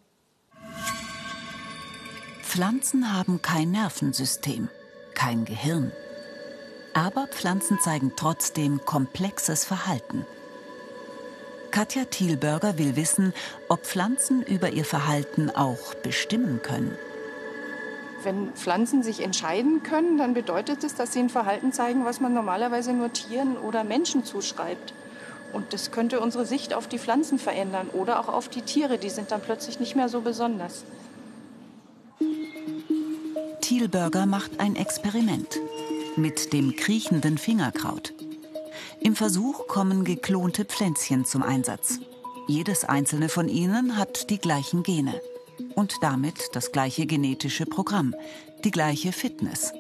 Pflanzen 2.41 3.13
haben 3.13 3.43
kein 3.43 3.73
Nervensystem, 3.73 4.71
kein 5.13 5.45
Gehirn. 5.45 5.93
Aber 6.95 7.27
Pflanzen 7.27 7.79
zeigen 7.79 8.15
trotzdem 8.17 8.81
komplexes 8.87 9.67
Verhalten. 9.67 10.25
Katja 11.73 12.05
Thielberger 12.05 12.79
will 12.79 12.97
wissen, 12.97 13.33
ob 13.69 13.87
Pflanzen 13.87 14.43
über 14.43 14.71
ihr 14.71 14.85
Verhalten 14.85 15.51
auch 15.51 15.95
bestimmen 15.95 16.61
können. 16.63 16.97
Wenn 18.23 18.53
Pflanzen 18.53 19.03
sich 19.03 19.21
entscheiden 19.21 19.83
können, 19.83 20.19
dann 20.19 20.35
bedeutet 20.35 20.85
es, 20.85 20.95
dass 20.95 21.13
sie 21.13 21.21
ein 21.21 21.31
Verhalten 21.31 21.73
zeigen, 21.73 22.05
was 22.05 22.21
man 22.21 22.35
normalerweise 22.35 22.93
nur 22.93 23.13
Tieren 23.13 23.57
oder 23.57 23.85
Menschen 23.85 24.23
zuschreibt. 24.23 24.93
Und 25.53 25.73
das 25.73 25.91
könnte 25.91 26.21
unsere 26.21 26.47
Sicht 26.47 26.75
auf 26.75 26.89
die 26.89 26.99
Pflanzen 26.99 27.39
verändern 27.39 27.89
oder 27.89 28.21
auch 28.21 28.29
auf 28.29 28.49
die 28.49 28.63
Tiere. 28.63 28.99
Die 28.99 29.11
sind 29.11 29.33
dann 29.33 29.41
plötzlich 29.41 29.81
nicht 29.81 29.97
mehr 29.97 30.11
so 30.11 30.21
besonders. 30.21 30.85
Thielberger 33.63 34.27
macht 34.27 34.61
ein 34.61 34.77
Experiment 34.77 35.59
mit 36.17 36.53
dem 36.53 36.77
kriechenden 36.77 37.39
Fingerkraut. 37.39 38.13
Im 39.01 39.17
Versuch 39.17 39.67
kommen 39.67 40.05
geklonte 40.05 40.65
Pflänzchen 40.65 41.25
zum 41.25 41.43
Einsatz. 41.43 41.99
Jedes 42.49 42.85
einzelne 42.85 43.29
von 43.29 43.49
ihnen 43.49 43.97
hat 43.97 44.31
die 44.31 44.39
gleichen 44.39 44.83
Gene 44.83 45.21
und 45.75 46.03
damit 46.03 46.51
das 46.53 46.73
gleiche 46.73 47.07
genetische 47.07 47.67
Programm, 47.67 48.15
die 48.65 48.71
gleiche 48.71 49.13
Fitness. 49.13 49.73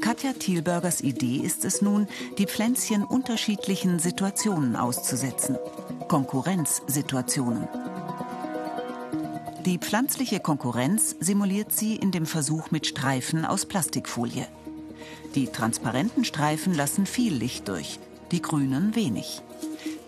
Katja 0.00 0.32
Thielbergers 0.32 1.02
Idee 1.02 1.36
ist 1.36 1.64
es 1.64 1.82
nun, 1.82 2.08
die 2.38 2.46
Pflänzchen 2.46 3.04
unterschiedlichen 3.04 3.98
Situationen 3.98 4.76
auszusetzen. 4.76 5.56
Konkurrenzsituationen. 6.08 7.68
Die 9.66 9.78
pflanzliche 9.78 10.40
Konkurrenz 10.40 11.14
simuliert 11.20 11.70
sie 11.72 11.94
in 11.94 12.10
dem 12.10 12.26
Versuch 12.26 12.70
mit 12.70 12.86
Streifen 12.86 13.44
aus 13.44 13.66
Plastikfolie. 13.66 14.46
Die 15.34 15.46
transparenten 15.46 16.24
Streifen 16.24 16.74
lassen 16.74 17.06
viel 17.06 17.32
Licht 17.32 17.68
durch, 17.68 18.00
die 18.32 18.42
grünen 18.42 18.96
wenig. 18.96 19.42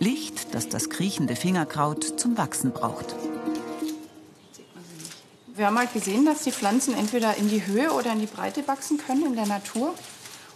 Licht, 0.01 0.53
das 0.53 0.69
das 0.69 0.91
kriechende 0.91 1.37
Fingerkraut 1.37 2.19
zum 2.19 2.37
Wachsen 2.37 2.73
braucht. 2.73 3.15
Wir 5.55 5.67
haben 5.67 5.79
halt 5.79 5.93
gesehen, 5.93 6.25
dass 6.25 6.43
die 6.43 6.51
Pflanzen 6.51 6.95
entweder 6.95 7.37
in 7.37 7.49
die 7.49 7.65
Höhe 7.65 7.93
oder 7.93 8.13
in 8.13 8.19
die 8.19 8.27
Breite 8.27 8.67
wachsen 8.67 8.99
können 8.99 9.27
in 9.27 9.37
der 9.37 9.47
Natur. 9.47 9.95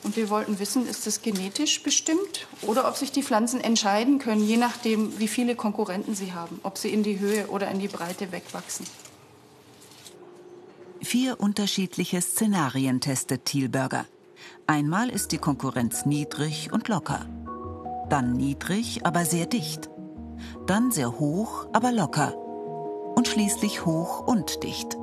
Und 0.02 0.16
wir 0.16 0.30
wollten 0.30 0.58
wissen, 0.58 0.88
ist 0.88 1.06
das 1.06 1.22
genetisch 1.22 1.82
bestimmt 1.82 2.46
oder 2.62 2.88
ob 2.88 2.96
sich 2.96 3.12
die 3.12 3.22
Pflanzen 3.22 3.60
entscheiden 3.60 4.18
können, 4.18 4.46
je 4.46 4.56
nachdem, 4.56 5.18
wie 5.18 5.28
viele 5.28 5.54
Konkurrenten 5.54 6.14
sie 6.14 6.32
haben, 6.32 6.60
ob 6.62 6.78
sie 6.78 6.88
in 6.88 7.02
die 7.02 7.20
Höhe 7.20 7.48
oder 7.48 7.70
in 7.70 7.78
die 7.78 7.88
Breite 7.88 8.32
wegwachsen. 8.32 8.86
Vier 11.02 11.38
unterschiedliche 11.38 12.20
Szenarien 12.20 13.00
testet 13.00 13.44
Thielberger. 13.44 14.06
Einmal 14.66 15.10
ist 15.10 15.32
die 15.32 15.38
Konkurrenz 15.38 16.06
niedrig 16.06 16.72
und 16.72 16.88
locker. 16.88 17.26
Dann 18.08 18.32
niedrig, 18.32 19.04
aber 19.04 19.24
sehr 19.24 19.46
dicht. 19.46 19.90
Dann 20.66 20.90
sehr 20.90 21.18
hoch, 21.18 21.66
aber 21.72 21.92
locker. 21.92 22.34
Und 23.14 23.28
schließlich 23.28 23.84
hoch 23.86 24.26
und 24.26 24.62
dicht. 24.62 24.96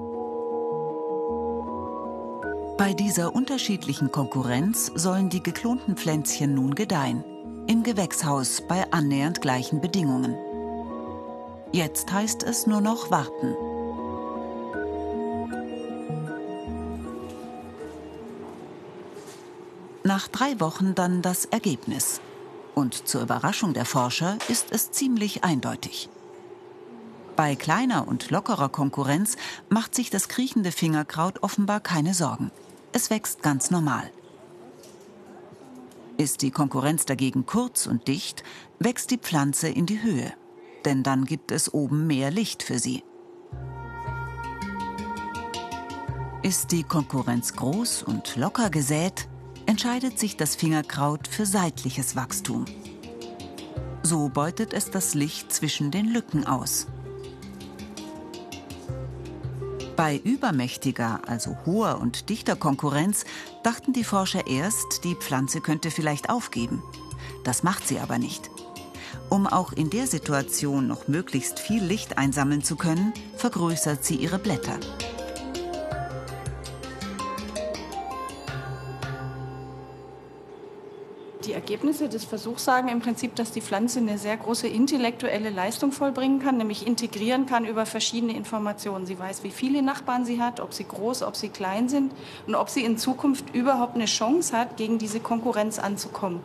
Bei 2.78 2.94
dieser 2.94 3.36
unterschiedlichen 3.36 4.12
Konkurrenz 4.12 4.92
sollen 4.96 5.30
die 5.30 5.44
geklonten 5.44 5.96
Pflänzchen 5.96 6.54
nun 6.56 6.76
gedeihen. 6.76 7.24
Im 7.68 7.84
Gewächshaus 7.84 8.62
bei 8.68 8.92
annähernd 8.92 9.42
gleichen 9.42 9.80
Bedingungen. 9.80 10.36
Jetzt 11.72 12.12
heißt 12.12 12.44
es 12.44 12.68
nur 12.68 12.82
noch 12.82 13.10
warten. 13.10 13.56
Nach 20.14 20.28
drei 20.28 20.60
Wochen 20.60 20.94
dann 20.94 21.24
das 21.24 21.46
Ergebnis. 21.46 22.22
Und 22.76 23.08
zur 23.08 23.24
Überraschung 23.24 23.74
der 23.74 23.84
Forscher 23.84 24.38
ist 24.48 24.68
es 24.70 24.92
ziemlich 24.92 25.44
eindeutig. 25.44 26.08
Bei 27.36 27.56
kleiner 27.56 28.08
und 28.08 28.30
lockerer 28.30 28.70
Konkurrenz 28.70 29.38
macht 29.70 29.96
sich 29.96 30.12
das 30.12 30.28
kriechende 30.28 30.72
Fingerkraut 30.72 31.42
offenbar 31.42 31.80
keine 31.80 32.14
Sorgen. 32.14 32.52
Es 32.92 33.10
wächst 33.10 33.42
ganz 33.42 33.72
normal. 33.72 34.12
Ist 36.18 36.44
die 36.44 36.52
Konkurrenz 36.52 37.06
dagegen 37.06 37.48
kurz 37.48 37.88
und 37.88 38.08
dicht, 38.08 38.44
wächst 38.78 39.10
die 39.10 39.18
Pflanze 39.18 39.68
in 39.70 39.88
die 39.88 40.04
Höhe. 40.04 40.32
Denn 40.86 41.02
dann 41.02 41.26
gibt 41.26 41.52
es 41.52 41.74
oben 41.74 42.06
mehr 42.06 42.30
Licht 42.30 42.62
für 42.62 42.78
sie. 42.78 43.04
Ist 46.44 46.72
die 46.72 46.84
Konkurrenz 46.84 47.54
groß 47.54 48.04
und 48.04 48.36
locker 48.36 48.70
gesät, 48.70 49.28
entscheidet 49.74 50.20
sich 50.20 50.38
das 50.38 50.56
Fingerkraut 50.56 51.28
für 51.28 51.48
seitliches 51.48 52.16
Wachstum. 52.16 52.66
So 54.04 54.30
beutet 54.30 54.72
es 54.72 54.92
das 54.92 55.16
Licht 55.16 55.52
zwischen 55.52 55.90
den 55.90 56.14
Lücken 56.14 56.46
aus. 56.46 56.86
Bei 59.96 60.18
übermächtiger, 60.18 61.22
also 61.26 61.58
hoher 61.66 62.00
und 62.00 62.30
dichter 62.30 62.56
Konkurrenz 62.56 63.26
dachten 63.64 63.94
die 63.94 64.04
Forscher 64.04 64.46
erst, 64.46 65.04
die 65.06 65.16
Pflanze 65.16 65.60
könnte 65.60 65.90
vielleicht 65.90 66.30
aufgeben. 66.30 66.84
Das 67.44 67.64
macht 67.64 67.88
sie 67.88 67.98
aber 67.98 68.20
nicht. 68.20 68.52
Um 69.32 69.48
auch 69.48 69.74
in 69.74 69.90
der 69.90 70.06
Situation 70.06 70.86
noch 70.86 71.08
möglichst 71.08 71.58
viel 71.58 71.84
Licht 71.84 72.20
einsammeln 72.20 72.64
zu 72.64 72.76
können, 72.76 73.12
vergrößert 73.38 74.06
sie 74.06 74.18
ihre 74.18 74.38
Blätter. 74.38 74.78
Ergebnisse 81.74 82.08
des 82.08 82.24
Versuchs 82.24 82.66
sagen 82.66 82.88
im 82.88 83.00
Prinzip, 83.00 83.36
dass 83.36 83.50
die 83.50 83.60
Pflanze 83.60 83.98
eine 83.98 84.20
sehr 84.20 84.38
große 84.38 84.68
intellektuelle 84.68 85.50
Leistung 85.50 85.92
vollbringen 85.92 86.38
kann, 86.38 86.58
nämlich 86.58 86.86
integrieren 86.86 87.48
kann 87.48 87.66
über 87.66 87.88
verschiedene 87.88 88.38
Informationen. 88.38 89.08
Sie 89.08 89.18
weiß, 89.18 89.44
wie 89.44 89.50
viele 89.50 89.82
Nachbarn 89.82 90.24
sie 90.24 90.40
hat, 90.40 90.60
ob 90.60 90.72
sie 90.72 90.84
groß, 90.84 91.24
ob 91.24 91.36
sie 91.36 91.50
klein 91.50 91.90
sind 91.90 92.14
und 92.46 92.54
ob 92.54 92.70
sie 92.70 92.84
in 92.86 93.00
Zukunft 93.00 93.56
überhaupt 93.56 93.96
eine 93.96 94.06
Chance 94.06 94.56
hat, 94.56 94.78
gegen 94.78 95.00
diese 95.00 95.20
Konkurrenz 95.20 95.80
anzukommen. 95.80 96.42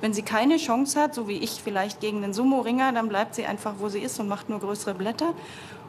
Wenn 0.00 0.14
sie 0.14 0.22
keine 0.22 0.58
Chance 0.58 1.00
hat, 1.00 1.12
so 1.12 1.26
wie 1.26 1.38
ich 1.38 1.60
vielleicht 1.60 2.00
gegen 2.00 2.22
den 2.22 2.32
Sumo-Ringer, 2.32 2.92
dann 2.92 3.08
bleibt 3.08 3.34
sie 3.34 3.46
einfach, 3.46 3.74
wo 3.80 3.88
sie 3.88 3.98
ist 3.98 4.20
und 4.20 4.28
macht 4.28 4.48
nur 4.48 4.60
größere 4.60 4.94
Blätter. 4.94 5.34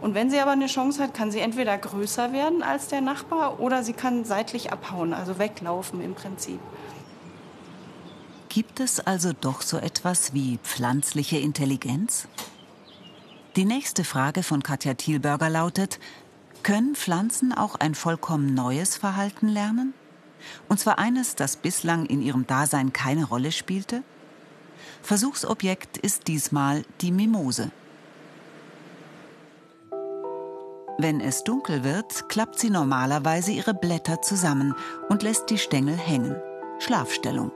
Und 0.02 0.15
wenn 0.15 0.32
sie 0.32 0.39
aber 0.39 0.52
eine 0.52 0.65
Chance 0.65 1.04
hat, 1.04 1.13
kann 1.13 1.30
sie 1.30 1.41
entweder 1.41 1.78
größer 1.78 2.34
werden 2.34 2.63
als 2.63 2.88
der 2.88 3.02
Nachbar 3.02 3.60
oder 3.60 3.84
sie 3.84 3.93
kann 3.93 4.25
seitlich 4.25 4.73
abhauen, 4.73 5.13
also 5.13 5.38
weglaufen 5.38 6.02
im 6.02 6.15
Prinzip. 6.15 6.60
Gibt 8.49 8.79
es 8.79 8.99
also 8.99 9.31
doch 9.31 9.62
so 9.62 9.77
etwas 9.77 10.33
wie 10.33 10.57
pflanzliche 10.63 11.38
Intelligenz? 11.38 12.27
Die 13.55 13.63
nächste 13.63 14.03
Frage 14.03 14.41
von 14.41 14.63
Katja 14.63 14.95
Thielberger 14.95 15.51
lautet, 15.51 15.99
können 16.63 16.95
Pflanzen 16.95 17.53
auch 17.53 17.75
ein 17.75 17.93
vollkommen 17.93 18.55
neues 18.55 18.97
Verhalten 18.97 19.47
lernen? 19.47 19.93
Und 20.67 20.79
zwar 20.79 20.97
eines, 20.97 21.35
das 21.35 21.57
bislang 21.57 22.07
in 22.07 22.23
ihrem 22.23 22.47
Dasein 22.47 22.91
keine 22.91 23.25
Rolle 23.25 23.51
spielte? 23.51 24.01
Versuchsobjekt 25.03 25.97
ist 25.99 26.27
diesmal 26.27 26.83
die 27.01 27.12
Mimose. 27.12 27.71
Wenn 30.97 31.21
es 31.21 31.43
dunkel 31.43 31.83
wird, 31.83 32.27
klappt 32.29 32.57
sie 32.57 32.71
normalerweise 32.71 33.51
ihre 33.51 33.75
Blätter 33.75 34.23
zusammen 34.23 34.73
und 35.07 35.21
lässt 35.21 35.51
die 35.51 35.59
Stängel 35.59 35.95
hängen. 35.95 36.35
Schlafstellung. 36.79 37.51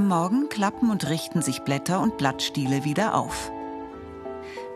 Am 0.00 0.08
Morgen 0.08 0.48
klappen 0.48 0.90
und 0.90 1.10
richten 1.10 1.42
sich 1.42 1.60
Blätter 1.60 2.00
und 2.00 2.16
Blattstiele 2.16 2.84
wieder 2.84 3.14
auf. 3.14 3.52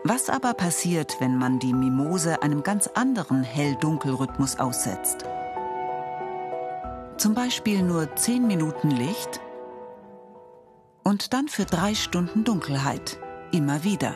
Was 0.03 0.29
aber 0.29 0.53
passiert, 0.53 1.19
wenn 1.19 1.35
man 1.35 1.57
die 1.57 1.73
Mimose 1.73 2.43
einem 2.43 2.61
ganz 2.61 2.85
anderen 2.93 3.41
Hell-Dunkel-Rhythmus 3.41 4.59
aussetzt? 4.59 5.25
Zum 7.17 7.33
Beispiel 7.33 7.81
nur 7.81 8.15
10 8.15 8.45
Minuten 8.45 8.91
Licht 8.91 9.41
und 11.03 11.33
dann 11.33 11.47
für 11.47 11.65
drei 11.65 11.95
Stunden 11.95 12.43
Dunkelheit, 12.43 13.17
immer 13.51 13.83
wieder. 13.83 14.13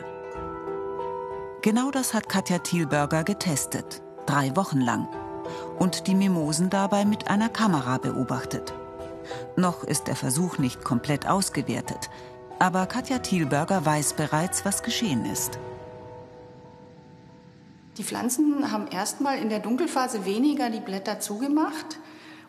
Genau 1.62 1.90
das 1.90 2.14
hat 2.14 2.28
Katja 2.28 2.58
Thielberger 2.58 3.24
getestet, 3.24 4.00
drei 4.26 4.54
Wochen 4.54 4.80
lang, 4.80 5.08
und 5.76 6.06
die 6.06 6.14
Mimosen 6.14 6.70
dabei 6.70 7.04
mit 7.04 7.28
einer 7.28 7.48
Kamera 7.48 7.98
beobachtet. 7.98 8.79
Noch 9.56 9.84
ist 9.84 10.06
der 10.06 10.16
Versuch 10.16 10.58
nicht 10.58 10.84
komplett 10.84 11.26
ausgewertet, 11.26 12.10
aber 12.58 12.86
Katja 12.86 13.18
Thielberger 13.18 13.84
weiß 13.84 14.14
bereits, 14.14 14.64
was 14.64 14.82
geschehen 14.82 15.24
ist. 15.24 15.58
Die 17.98 18.04
Pflanzen 18.04 18.70
haben 18.70 18.86
erstmal 18.86 19.38
in 19.38 19.48
der 19.48 19.58
Dunkelphase 19.58 20.24
weniger 20.24 20.70
die 20.70 20.80
Blätter 20.80 21.20
zugemacht, 21.20 21.98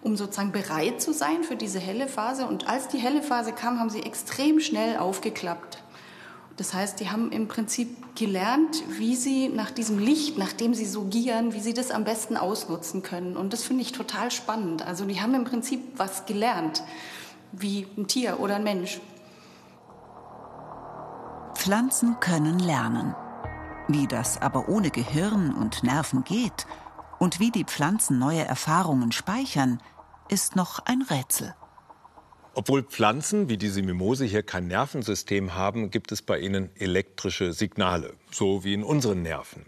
um 0.02 0.15
sozusagen 0.15 0.52
bereit 0.52 1.02
zu 1.02 1.13
sein 1.13 1.44
für 1.44 1.56
diese 1.56 1.80
helle 1.80 2.08
Phase. 2.08 2.48
Und 2.48 2.67
als 2.67 2.88
die 2.88 2.98
helle 2.98 3.22
Phase 3.22 3.52
kam, 3.52 3.80
haben 3.80 3.89
sie 3.89 4.04
extrem 4.04 4.60
schnell 4.60 4.98
aufgeklappt. 4.98 5.81
Das 6.62 6.76
heißt, 6.76 7.00
die 7.00 7.10
haben 7.10 7.32
im 7.32 7.47
Prinzip 7.47 8.15
gelernt, 8.15 8.84
wie 8.88 9.15
sie 9.15 9.50
nach 9.50 9.71
diesem 9.71 9.97
Licht, 9.97 10.38
nachdem 10.38 10.76
sie 10.76 10.86
so 10.86 11.06
gieren, 11.06 11.54
wie 11.54 11.60
sie 11.60 11.74
das 11.74 11.89
am 11.89 12.04
besten 12.04 12.38
ausnutzen 12.38 13.02
können. 13.02 13.36
Und 13.36 13.52
das 13.52 13.63
finde 13.63 13.82
ich 13.82 13.93
total 13.93 14.30
spannend. 14.30 14.86
Also 14.86 15.06
die 15.06 15.19
haben 15.19 15.34
im 15.34 15.43
Prinzip 15.43 15.82
was 15.97 16.28
gelernt, 16.28 16.84
wie 17.52 17.88
ein 17.97 18.06
Tier 18.06 18.39
oder 18.39 18.58
ein 18.58 18.63
Mensch. 18.63 19.02
Pflanzen 21.56 22.19
können 22.19 22.60
lernen. 22.60 23.15
Wie 23.88 24.06
das 24.06 24.39
aber 24.39 24.69
ohne 24.69 24.91
Gehirn 24.91 25.56
und 25.56 25.82
Nerven 25.82 26.24
geht 26.24 26.67
und 27.17 27.39
wie 27.39 27.50
die 27.50 27.65
Pflanzen 27.65 28.19
neue 28.19 28.45
Erfahrungen 28.45 29.12
speichern, 29.12 29.82
ist 30.30 30.56
noch 30.56 30.78
ein 30.86 31.02
Rätsel. 31.02 31.56
Obwohl 32.54 32.84
Pflanzen 32.84 33.48
wie 33.48 33.58
diese 33.58 33.82
Mimose 33.82 34.26
hier 34.26 34.44
kein 34.44 34.68
Nervensystem 34.68 35.56
haben, 35.56 35.90
gibt 35.90 36.12
es 36.12 36.22
bei 36.22 36.40
ihnen 36.40 36.70
elektrische 36.78 37.54
Signale, 37.54 38.14
so 38.30 38.66
wie 38.66 38.74
in 38.74 38.84
unseren 38.84 39.22
Nerven. 39.22 39.66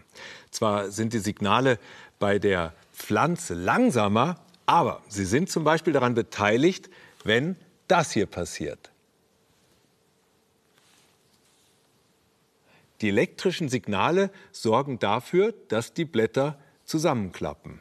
Zwar 0.50 0.90
sind 0.90 1.14
die 1.14 1.18
Signale 1.18 1.78
bei 2.18 2.38
der 2.38 2.74
Pflanze 2.92 3.54
langsamer, 3.54 4.38
aber 4.66 5.02
sie 5.08 5.24
sind 5.24 5.50
zum 5.50 5.64
Beispiel 5.64 5.94
daran 5.94 6.14
beteiligt, 6.14 6.90
wenn 7.24 7.56
das 7.88 8.12
hier 8.12 8.26
passiert. 8.26 8.90
Die 13.00 13.08
elektrischen 13.08 13.68
Signale 13.68 14.30
sorgen 14.52 14.98
dafür, 14.98 15.54
dass 15.68 15.94
die 15.94 16.04
Blätter 16.04 16.58
zusammenklappen. 16.84 17.80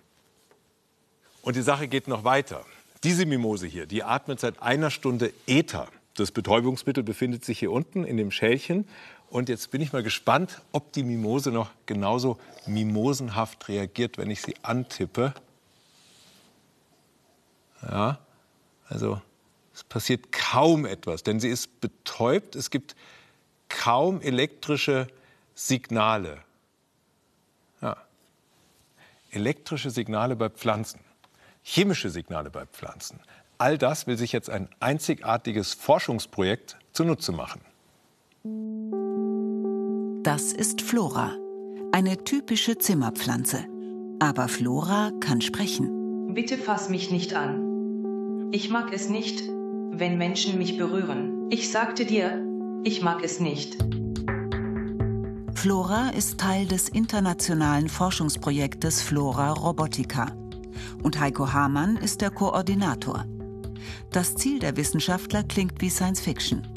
Und 1.42 1.58
die 1.58 1.62
Sache 1.62 1.88
geht 1.88 2.08
noch 2.08 2.24
weiter. 2.24 2.66
Diese 3.04 3.26
Mimose 3.26 3.68
hier, 3.68 3.86
die 3.86 4.04
atmet 4.04 4.40
seit 4.40 4.62
einer 4.62 4.90
Stunde 4.90 5.34
Ether. 5.46 5.88
Das 6.16 6.32
Betäubungsmittel 6.32 7.04
befindet 7.04 7.44
sich 7.44 7.60
hier 7.60 7.72
unten 7.72 8.06
in 8.06 8.18
dem 8.18 8.32
Schälchen. 8.32 8.88
Und 9.30 9.50
jetzt 9.50 9.72
bin 9.72 9.82
ich 9.82 9.92
mal 9.94 10.04
gespannt, 10.04 10.62
ob 10.72 10.94
die 10.94 11.04
Mimose 11.04 11.52
noch 11.52 11.72
genauso 11.86 12.38
mimosenhaft 12.66 13.68
reagiert, 13.68 14.18
wenn 14.18 14.30
ich 14.30 14.42
sie 14.42 14.56
antippe. 14.62 15.34
Ja, 17.82 18.20
also 18.88 19.22
es 19.74 19.84
passiert 19.84 20.32
kaum 20.32 20.86
etwas, 20.86 21.24
denn 21.24 21.40
sie 21.40 21.50
ist 21.50 21.82
betäubt. 21.82 22.56
Es 22.56 22.70
gibt 22.70 22.96
kaum 23.70 24.22
elektrische 24.22 25.08
Signale. 25.56 26.42
elektrische 29.34 29.90
Signale 29.90 30.36
bei 30.36 30.50
Pflanzen, 30.50 31.00
chemische 31.64 32.10
Signale 32.10 32.50
bei 32.50 32.66
Pflanzen. 32.66 33.20
All 33.58 33.78
das 33.78 34.08
will 34.08 34.18
sich 34.18 34.32
jetzt 34.32 34.50
ein 34.50 34.68
einzigartiges 34.80 35.74
Forschungsprojekt 35.74 36.78
zunutze 36.92 37.32
machen. 37.32 37.62
Das 40.24 40.54
ist 40.54 40.82
Flora, 40.82 41.32
eine 41.92 42.24
typische 42.24 42.78
Zimmerpflanze. 42.78 43.66
Aber 44.20 44.48
Flora 44.48 45.12
kann 45.20 45.42
sprechen. 45.42 46.34
Bitte 46.34 46.58
fass 46.58 46.90
mich 46.90 47.12
nicht 47.12 47.34
an. 47.36 48.50
Ich 48.52 48.70
mag 48.70 48.94
es 48.94 49.10
nicht, 49.10 49.44
wenn 49.92 50.18
Menschen 50.18 50.58
mich 50.58 50.78
berühren. 50.78 51.50
Ich 51.50 51.72
sagte 51.72 52.06
dir, 52.06 52.42
ich 52.84 53.02
mag 53.02 53.24
es 53.24 53.40
nicht. 53.40 53.78
Flora 55.54 56.10
ist 56.10 56.40
Teil 56.40 56.66
des 56.66 56.90
internationalen 56.90 57.88
Forschungsprojektes 57.88 59.02
Flora 59.02 59.54
Robotica. 59.54 60.36
Und 61.02 61.20
Heiko 61.20 61.52
Hamann 61.52 61.98
ist 61.98 62.22
der 62.22 62.32
Koordinator. 62.32 63.26
Das 64.12 64.36
Ziel 64.36 64.60
der 64.60 64.78
Wissenschaftler 64.78 65.44
klingt 65.44 65.82
wie 65.82 65.90
Science 65.90 66.22
Fiction. 66.22 66.68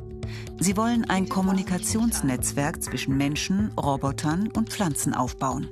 Sie 0.58 0.76
wollen 0.76 1.04
ein 1.04 1.28
Kommunikationsnetzwerk 1.28 2.82
zwischen 2.82 3.16
Menschen, 3.16 3.72
Robotern 3.72 4.50
und 4.52 4.70
Pflanzen 4.70 5.12
aufbauen. 5.12 5.68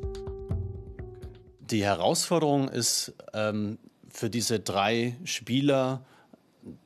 Die 1.61 1.83
Herausforderung 1.83 2.69
ist 2.69 3.15
ähm, 3.33 3.79
für 4.11 4.29
diese 4.29 4.61
drei 4.61 5.17
Spieler, 5.25 6.05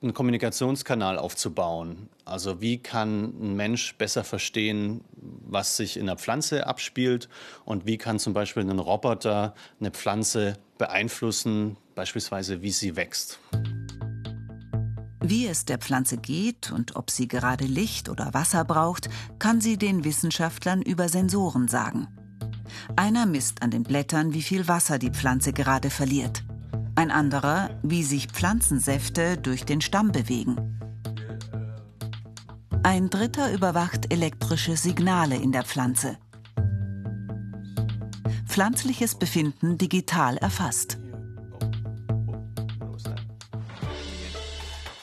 einen 0.02 0.14
Kommunikationskanal 0.14 1.18
aufzubauen. 1.18 2.08
Also 2.24 2.60
wie 2.60 2.78
kann 2.78 3.24
ein 3.40 3.56
Mensch 3.56 3.96
besser 3.96 4.24
verstehen, 4.24 5.02
was 5.12 5.76
sich 5.76 5.96
in 5.96 6.06
der 6.06 6.16
Pflanze 6.16 6.66
abspielt 6.66 7.28
und 7.64 7.86
wie 7.86 7.98
kann 7.98 8.18
zum 8.18 8.32
Beispiel 8.32 8.68
ein 8.68 8.78
Roboter 8.78 9.54
eine 9.80 9.90
Pflanze 9.90 10.54
beeinflussen, 10.78 11.76
beispielsweise 11.94 12.62
wie 12.62 12.70
sie 12.70 12.96
wächst. 12.96 13.38
Wie 15.20 15.46
es 15.46 15.64
der 15.64 15.78
Pflanze 15.78 16.16
geht 16.16 16.72
und 16.72 16.96
ob 16.96 17.10
sie 17.10 17.28
gerade 17.28 17.64
Licht 17.64 18.08
oder 18.08 18.32
Wasser 18.34 18.64
braucht, 18.64 19.08
kann 19.38 19.60
sie 19.60 19.76
den 19.76 20.04
Wissenschaftlern 20.04 20.80
über 20.80 21.08
Sensoren 21.08 21.68
sagen. 21.68 22.08
Einer 22.96 23.26
misst 23.26 23.62
an 23.62 23.70
den 23.70 23.82
Blättern, 23.82 24.32
wie 24.32 24.42
viel 24.42 24.68
Wasser 24.68 24.98
die 24.98 25.10
Pflanze 25.10 25.52
gerade 25.52 25.90
verliert. 25.90 26.44
Ein 26.98 27.12
anderer, 27.12 27.70
wie 27.84 28.02
sich 28.02 28.26
Pflanzensäfte 28.26 29.37
durch 29.37 29.64
den 29.64 29.80
Stamm 29.80 30.11
bewegen. 30.11 30.80
Ein 32.82 33.08
dritter 33.08 33.52
überwacht 33.52 34.12
elektrische 34.12 34.76
Signale 34.76 35.37
in 35.37 35.52
der 35.52 35.62
Pflanze. 35.62 36.18
Pflanzliches 38.48 39.14
Befinden 39.14 39.78
digital 39.78 40.38
erfasst. 40.38 40.98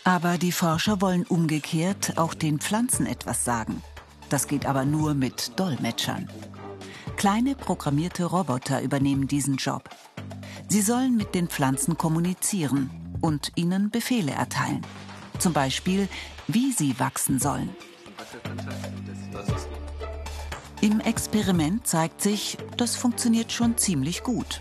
Aber 0.03 0.37
die 0.37 0.51
Forscher 0.51 0.99
wollen 0.99 1.23
umgekehrt 1.23 2.17
auch 2.17 2.33
den 2.33 2.59
Pflanzen 2.59 3.05
etwas 3.05 3.45
sagen. 3.45 3.81
Das 4.27 4.49
geht 4.49 4.65
aber 4.65 4.83
nur 4.83 5.13
mit 5.13 5.57
Dolmetschern. 5.57 6.27
Kleine 7.15 7.55
programmierte 7.55 8.25
Roboter 8.25 8.81
übernehmen 8.81 9.29
diesen 9.29 9.55
Job. 9.55 9.89
Sie 10.75 10.81
sollen 10.81 11.15
mit 11.15 11.35
den 11.35 11.47
Pflanzen 11.47 11.97
kommunizieren 11.97 12.89
und 13.21 13.53
ihnen 13.55 13.91
Befehle 13.91 14.33
erteilen. 14.33 14.81
Zum 15.39 15.53
Beispiel, 15.53 16.09
wie 16.49 16.73
sie 16.73 16.99
wachsen 16.99 17.39
sollen. 17.39 17.69
Im 20.81 20.99
Experiment 20.99 21.87
zeigt 21.87 22.21
sich, 22.21 22.57
das 22.75 22.97
funktioniert 22.97 23.53
schon 23.53 23.77
ziemlich 23.77 24.21
gut. 24.21 24.59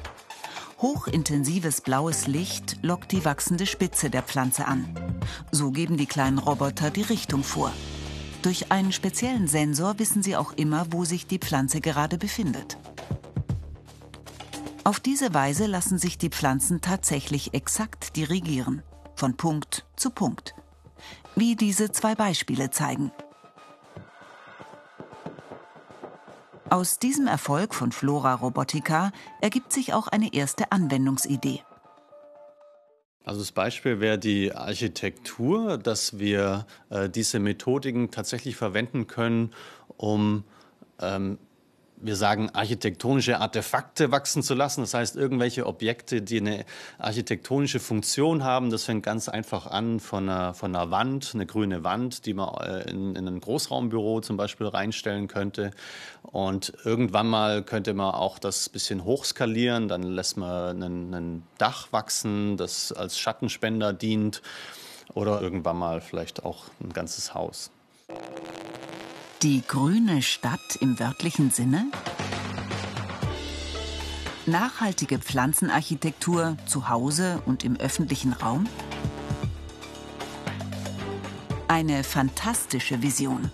Hochintensives 0.79 1.81
blaues 1.81 2.29
Licht 2.29 2.77
lockt 2.83 3.11
die 3.11 3.25
wachsende 3.25 3.67
Spitze 3.67 4.09
der 4.09 4.23
Pflanze 4.23 4.69
an. 4.69 4.85
So 5.51 5.73
geben 5.73 5.97
die 5.97 6.07
kleinen 6.07 6.39
Roboter 6.39 6.93
die 6.93 7.03
Richtung 7.03 7.43
vor. 7.43 7.73
Durch 8.43 8.71
einen 8.71 8.93
speziellen 8.93 9.49
Sensor 9.49 9.99
wissen 9.99 10.23
sie 10.23 10.37
auch 10.37 10.53
immer, 10.53 10.87
wo 10.91 11.05
sich 11.05 11.27
die 11.27 11.41
Pflanze 11.41 11.81
gerade 11.81 12.19
befindet. 12.19 12.79
Auf 14.85 15.01
diese 15.01 15.33
Weise 15.33 15.65
lassen 15.65 15.97
sich 15.97 16.19
die 16.19 16.29
Pflanzen 16.29 16.83
tatsächlich 16.83 17.55
exakt 17.55 18.17
dirigieren, 18.17 18.83
von 19.17 19.35
Punkt 19.35 19.87
zu 19.97 20.11
Punkt. 20.11 20.55
Wie 21.35 21.57
diese 21.57 21.91
zwei 21.91 22.15
Beispiele 22.15 22.71
zeigen. 22.71 23.11
Aus 26.69 26.99
diesem 26.99 27.27
Erfolg 27.27 27.75
von 27.75 27.93
Flora 27.93 28.35
Robotica 28.35 29.13
ergibt 29.41 29.73
sich 29.73 29.95
auch 29.95 30.09
eine 30.09 30.35
erste 30.35 30.71
Anwendungsidee. 30.71 31.63
Also 33.25 33.41
das 33.41 33.53
Beispiel 33.53 34.01
wäre 34.01 34.19
die 34.19 34.53
Architektur, 34.53 35.79
dass 35.79 36.19
wir 36.19 36.67
äh, 36.91 37.09
diese 37.09 37.39
Methodiken 37.39 38.11
tatsächlich 38.11 38.57
verwenden 38.57 39.07
können, 39.07 39.55
um 39.97 40.45
ähm, 41.01 41.39
wir 42.05 42.17
sagen, 42.17 42.51
architektonische 42.51 43.41
Artefakte 43.41 44.11
wachsen 44.11 44.43
zu 44.43 44.55
lassen. 44.55 44.83
Das 44.83 44.95
heißt, 44.95 45.17
irgendwelche 45.17 45.67
Objekte, 45.67 46.23
die 46.23 46.39
eine 46.39 46.65
architektonische 46.99 47.81
Funktion 47.81 48.45
haben. 48.45 48.71
Das 48.71 48.85
fängt 48.85 49.03
ganz 49.03 49.29
einfach 49.29 49.67
an 49.67 50.01
von 50.01 50.29
einer, 50.29 50.55
von 50.55 50.75
einer 50.75 50.91
Wand, 50.91 51.33
eine 51.35 51.47
grüne 51.47 51.83
Wand, 51.85 52.27
die 52.27 52.35
man 52.35 52.55
äh, 52.61 52.91
in, 52.91 53.17
in 53.17 53.27
ein 53.27 53.41
Großraumbüro 53.41 54.21
zum 54.21 54.37
Beispiel 54.37 54.67
reinstellen 54.67 55.29
könnte. 55.29 55.71
Und 56.23 56.73
irgendwann 56.85 57.29
mal 57.29 57.63
könnte 57.63 57.95
man 57.95 58.15
auch 58.15 58.39
das 58.39 58.69
bisschen 58.69 59.05
hochskalieren. 59.05 59.89
Dann 59.89 60.03
lässt 60.03 60.37
man 60.37 60.83
ein 60.83 61.43
Dach 61.59 61.89
wachsen, 61.93 62.57
das 62.57 62.93
als 62.93 63.19
Schattenspender 63.19 63.93
dient. 63.93 64.43
Oder 65.15 65.41
irgendwann 65.41 65.79
mal 65.79 66.01
vielleicht 66.01 66.45
auch 66.45 66.65
ein 66.83 66.93
ganzes 66.93 67.35
Haus. 67.35 67.71
Die 69.43 69.63
grüne 69.67 70.23
Stadt 70.23 70.77
im 70.81 70.99
wörtlichen 70.99 71.51
Sinne? 71.51 71.91
Nachhaltige 74.47 75.19
Pflanzenarchitektur 75.19 76.57
zu 76.67 76.89
Hause 76.89 77.43
und 77.45 77.65
im 77.65 77.77
öffentlichen 77.77 78.33
Raum? 78.33 78.67
Eine 81.69 82.05
fantastische 82.05 83.03
Vision. 83.03 83.51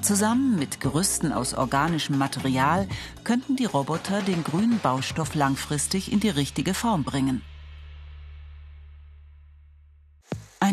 Zusammen 0.00 0.58
mit 0.58 0.80
Gerüsten 0.80 1.32
aus 1.32 1.54
organischem 1.54 2.16
Material 2.16 2.88
könnten 3.22 3.56
die 3.56 3.64
Roboter 3.66 4.22
den 4.22 4.44
grünen 4.44 4.78
Baustoff 4.78 5.34
langfristig 5.34 6.12
in 6.12 6.20
die 6.20 6.30
richtige 6.30 6.74
Form 6.74 7.04
bringen. 7.04 7.42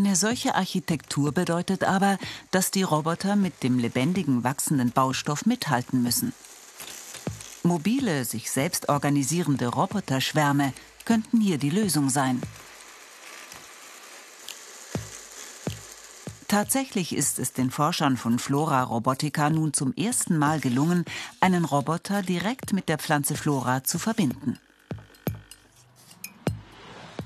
Eine 0.04 0.16
solche 0.16 0.56
Architektur 0.56 1.32
bedeutet 1.32 1.84
aber, 1.84 2.18
dass 2.50 2.72
die 2.72 2.82
Roboter 2.82 3.36
mit 3.36 3.62
dem 3.62 3.78
lebendigen, 3.78 4.44
wachsenden 4.44 4.90
Baustoff 4.90 5.46
mithalten 5.46 6.02
müssen. 6.02 6.34
Mobile, 7.62 8.26
sich 8.26 8.50
selbst 8.50 8.90
organisierende 8.90 9.68
Roboterschwärme 9.68 10.74
könnten 11.06 11.40
hier 11.40 11.60
die 11.60 11.70
Lösung 11.70 12.10
sein. 12.10 12.42
Tatsächlich 16.48 17.16
ist 17.16 17.38
es 17.38 17.54
den 17.54 17.70
Forschern 17.70 18.18
von 18.18 18.40
Flora 18.40 18.82
Robotica 18.82 19.52
nun 19.52 19.72
zum 19.72 19.94
ersten 19.94 20.36
Mal 20.36 20.60
gelungen, 20.60 21.06
einen 21.42 21.64
Roboter 21.64 22.24
direkt 22.24 22.74
mit 22.74 22.90
der 22.90 22.98
Pflanze 22.98 23.36
Flora 23.36 23.84
zu 23.84 24.00
verbinden. 24.00 24.58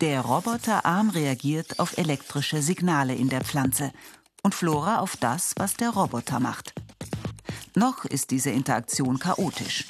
Der 0.02 0.22
Roboterarm 0.22 1.10
reagiert 1.10 1.80
auf 1.80 1.98
elektrische 1.98 2.62
Signale 2.62 3.16
in 3.16 3.30
der 3.30 3.42
Pflanze 3.42 3.94
und 4.44 4.54
Flora 4.54 5.00
auf 5.00 5.16
das, 5.16 5.54
was 5.56 5.76
der 5.76 5.92
Roboter 5.92 6.42
macht. 6.42 6.74
Noch 7.76 8.04
ist 8.04 8.32
diese 8.32 8.50
Interaktion 8.50 9.20
chaotisch. 9.20 9.86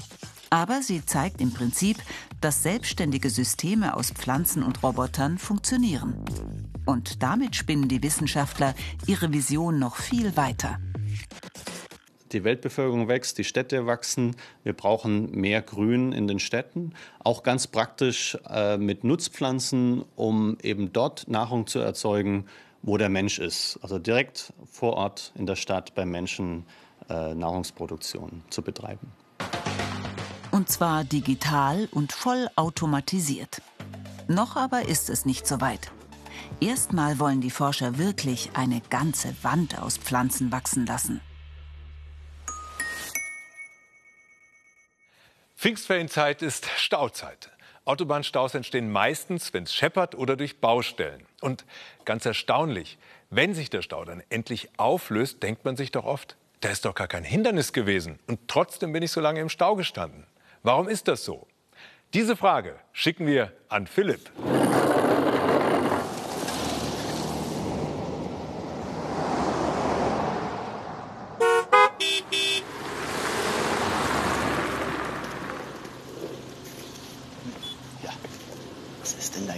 Aber 0.52 0.84
sie 0.84 1.04
zeigt 1.04 1.42
im 1.42 1.52
Prinzip, 1.52 1.98
dass 2.40 2.62
selbstständige 2.62 3.32
Systeme 3.32 3.96
aus 3.96 4.12
Pflanzen 4.12 4.62
und 4.62 4.84
Robotern 4.84 5.40
funktionieren. 5.40 6.24
Und 6.86 7.24
damit 7.24 7.56
spinnen 7.56 7.88
die 7.88 8.04
Wissenschaftler 8.04 8.76
ihre 9.08 9.34
Vision 9.34 9.80
noch 9.80 9.96
viel 9.96 10.38
weiter 10.38 10.78
die 12.36 12.44
Weltbevölkerung 12.44 13.08
wächst, 13.08 13.38
die 13.38 13.44
Städte 13.44 13.88
wachsen, 13.88 14.36
wir 14.64 14.74
brauchen 14.74 15.32
mehr 15.32 15.62
Grün 15.62 16.12
in 16.12 16.28
den 16.28 16.40
Städten. 16.40 16.94
Auch 17.24 17.42
ganz 17.42 17.66
praktisch 17.66 18.38
äh, 18.48 18.78
mit 18.78 19.04
Nutzpflanzen, 19.04 20.04
um 20.16 20.58
eben 20.62 20.94
dort 20.94 21.28
Nahrung 21.28 21.66
zu 21.66 21.80
erzeugen, 21.80 22.46
wo 22.84 22.98
der 22.98 23.10
Mensch 23.10 23.40
ist. 23.40 23.80
Also 23.82 23.98
direkt 23.98 24.54
vor 24.70 24.94
Ort 24.94 25.32
in 25.36 25.46
der 25.48 25.56
Stadt 25.56 25.96
beim 25.96 26.12
Menschen 26.12 26.66
äh, 27.10 27.34
Nahrungsproduktion 27.34 28.44
zu 28.50 28.62
betreiben. 28.62 29.12
Und 30.52 30.70
zwar 30.70 31.04
digital 31.04 31.88
und 31.92 32.12
voll 32.12 32.48
automatisiert. 32.56 33.62
Noch 34.28 34.56
aber 34.56 34.88
ist 34.88 35.10
es 35.10 35.26
nicht 35.26 35.48
so 35.48 35.62
weit. 35.62 35.92
Erstmal 36.60 37.20
wollen 37.20 37.42
die 37.42 37.50
Forscher 37.50 37.98
wirklich 37.98 38.52
eine 38.54 38.82
ganze 38.90 39.36
Wand 39.42 39.82
aus 39.82 39.98
Pflanzen 39.98 40.52
wachsen 40.52 40.86
lassen. 40.86 41.22
Pfingstferienzeit 45.66 46.44
ist 46.44 46.68
Stauzeit. 46.78 47.50
Autobahnstaus 47.86 48.54
entstehen 48.54 48.92
meistens, 48.92 49.52
wenn 49.52 49.64
es 49.64 49.74
scheppert 49.74 50.14
oder 50.14 50.36
durch 50.36 50.62
Baustellen. 50.62 51.26
Und 51.42 51.66
ganz 52.06 52.24
erstaunlich, 52.24 53.00
wenn 53.32 53.56
sich 53.56 53.72
der 53.72 53.82
Stau 53.82 54.06
dann 54.06 54.22
endlich 54.30 54.70
auflöst, 54.78 55.42
denkt 55.42 55.66
man 55.66 55.76
sich 55.76 55.90
doch 55.90 56.06
oft, 56.06 56.38
da 56.62 56.70
ist 56.70 56.86
doch 56.86 56.94
gar 56.94 57.08
kein 57.08 57.24
Hindernis 57.24 57.74
gewesen. 57.74 58.20
Und 58.28 58.48
trotzdem 58.48 58.94
bin 58.94 59.02
ich 59.02 59.10
so 59.10 59.22
lange 59.22 59.40
im 59.40 59.50
Stau 59.50 59.76
gestanden. 59.76 60.28
Warum 60.62 60.88
ist 60.88 61.08
das 61.08 61.26
so? 61.26 61.48
Diese 62.14 62.36
Frage 62.36 62.76
schicken 62.94 63.26
wir 63.26 63.52
an 63.68 63.88
Philipp. 63.88 64.30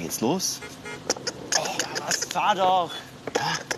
jetzt 0.08 0.17
los? 0.28 0.60
Oh, 1.58 1.64
was 2.06 2.26
fahr 2.26 2.56
doch. 2.56 2.92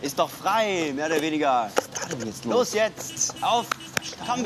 Ist 0.02 0.18
doch 0.18 0.30
frei, 0.30 0.92
mehr 0.96 1.06
oder 1.06 1.22
weniger. 1.22 1.70
Was 1.76 1.86
ist 1.86 2.12
da 2.12 2.16
denn 2.16 2.28
jetzt 2.28 2.46
los? 2.46 2.54
Los 2.54 2.74
jetzt, 2.74 3.36
auf, 3.42 3.68
komm. 4.26 4.46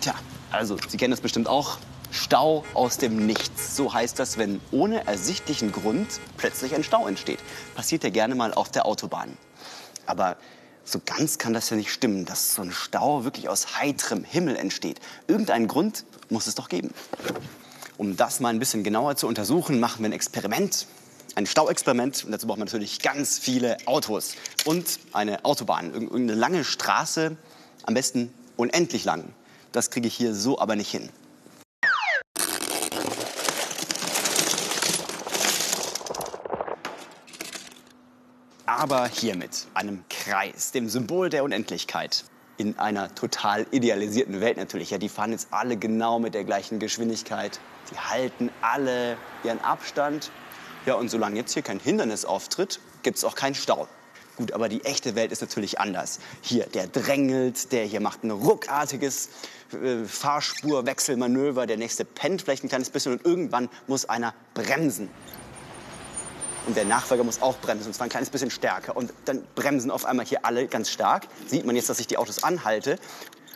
Tja, 0.00 0.14
also, 0.50 0.76
Sie 0.88 0.96
kennen 0.96 1.12
das 1.12 1.20
bestimmt 1.20 1.48
auch. 1.48 1.78
Stau 2.10 2.64
aus 2.74 2.98
dem 2.98 3.24
Nichts. 3.24 3.76
So 3.76 3.94
heißt 3.94 4.18
das, 4.18 4.36
wenn 4.36 4.60
ohne 4.70 5.06
ersichtlichen 5.06 5.72
Grund 5.72 6.20
plötzlich 6.36 6.74
ein 6.74 6.82
Stau 6.84 7.06
entsteht. 7.06 7.38
Passiert 7.74 8.04
ja 8.04 8.10
gerne 8.10 8.34
mal 8.34 8.52
auf 8.52 8.70
der 8.70 8.84
Autobahn. 8.84 9.36
Aber 10.06 10.36
so 10.84 11.00
ganz 11.04 11.38
kann 11.38 11.54
das 11.54 11.70
ja 11.70 11.76
nicht 11.76 11.92
stimmen, 11.92 12.24
dass 12.26 12.54
so 12.54 12.62
ein 12.62 12.72
Stau 12.72 13.24
wirklich 13.24 13.48
aus 13.48 13.78
heiterem 13.80 14.24
Himmel 14.24 14.56
entsteht. 14.56 15.00
Irgendeinen 15.28 15.68
Grund 15.68 16.04
muss 16.28 16.48
es 16.48 16.56
doch 16.56 16.68
geben. 16.68 16.92
Um 17.96 18.16
das 18.16 18.40
mal 18.40 18.48
ein 18.48 18.58
bisschen 18.58 18.82
genauer 18.82 19.14
zu 19.16 19.28
untersuchen, 19.28 19.78
machen 19.78 20.00
wir 20.00 20.10
ein 20.10 20.12
Experiment 20.12 20.86
ein 21.34 21.46
Stauexperiment. 21.46 22.24
Und 22.24 22.32
dazu 22.32 22.46
braucht 22.46 22.58
man 22.58 22.66
natürlich 22.66 23.00
ganz 23.00 23.38
viele 23.38 23.76
Autos 23.86 24.34
und 24.64 24.98
eine 25.12 25.44
Autobahn, 25.44 25.92
irgendeine 25.92 26.34
lange 26.34 26.64
Straße, 26.64 27.36
am 27.84 27.94
besten 27.94 28.32
unendlich 28.56 29.04
lang. 29.04 29.32
Das 29.72 29.90
kriege 29.90 30.08
ich 30.08 30.14
hier 30.14 30.34
so 30.34 30.58
aber 30.58 30.76
nicht 30.76 30.90
hin. 30.90 31.08
Aber 38.66 39.08
hiermit, 39.08 39.66
einem 39.74 40.04
Kreis, 40.08 40.72
dem 40.72 40.88
Symbol 40.88 41.28
der 41.28 41.44
Unendlichkeit. 41.44 42.24
In 42.56 42.78
einer 42.78 43.14
total 43.14 43.66
idealisierten 43.70 44.40
Welt 44.40 44.58
natürlich. 44.58 44.90
Ja, 44.90 44.98
die 44.98 45.08
fahren 45.08 45.32
jetzt 45.32 45.48
alle 45.50 45.76
genau 45.76 46.18
mit 46.18 46.34
der 46.34 46.44
gleichen 46.44 46.78
Geschwindigkeit. 46.78 47.58
Die 47.90 47.98
halten 47.98 48.50
alle 48.60 49.16
ihren 49.44 49.60
Abstand 49.60 50.30
ja, 50.86 50.94
und 50.94 51.10
solange 51.10 51.36
jetzt 51.36 51.52
hier 51.52 51.62
kein 51.62 51.78
Hindernis 51.78 52.24
auftritt, 52.24 52.80
gibt 53.02 53.18
es 53.18 53.24
auch 53.24 53.34
keinen 53.34 53.54
Stau. 53.54 53.88
Gut, 54.36 54.52
aber 54.52 54.70
die 54.70 54.84
echte 54.84 55.14
Welt 55.14 55.32
ist 55.32 55.42
natürlich 55.42 55.78
anders. 55.80 56.18
Hier, 56.40 56.64
der 56.66 56.86
drängelt, 56.86 57.72
der 57.72 57.84
hier 57.84 58.00
macht 58.00 58.24
ein 58.24 58.30
ruckartiges 58.30 59.28
äh, 59.72 60.04
Fahrspurwechselmanöver, 60.04 61.66
der 61.66 61.76
nächste 61.76 62.06
pennt 62.06 62.42
vielleicht 62.42 62.64
ein 62.64 62.68
kleines 62.68 62.88
bisschen 62.88 63.12
und 63.12 63.26
irgendwann 63.26 63.68
muss 63.86 64.06
einer 64.06 64.34
bremsen. 64.54 65.10
Und 66.66 66.76
der 66.76 66.84
Nachfolger 66.84 67.24
muss 67.24 67.42
auch 67.42 67.58
bremsen, 67.58 67.88
und 67.88 67.94
zwar 67.94 68.06
ein 68.06 68.10
kleines 68.10 68.30
bisschen 68.30 68.50
stärker. 68.50 68.96
Und 68.96 69.12
dann 69.24 69.42
bremsen 69.54 69.90
auf 69.90 70.04
einmal 70.04 70.24
hier 70.24 70.44
alle 70.44 70.66
ganz 70.68 70.90
stark. 70.90 71.26
Sieht 71.46 71.66
man 71.66 71.74
jetzt, 71.74 71.88
dass 71.88 72.00
ich 72.00 72.06
die 72.06 72.16
Autos 72.16 72.42
anhalte. 72.42 72.98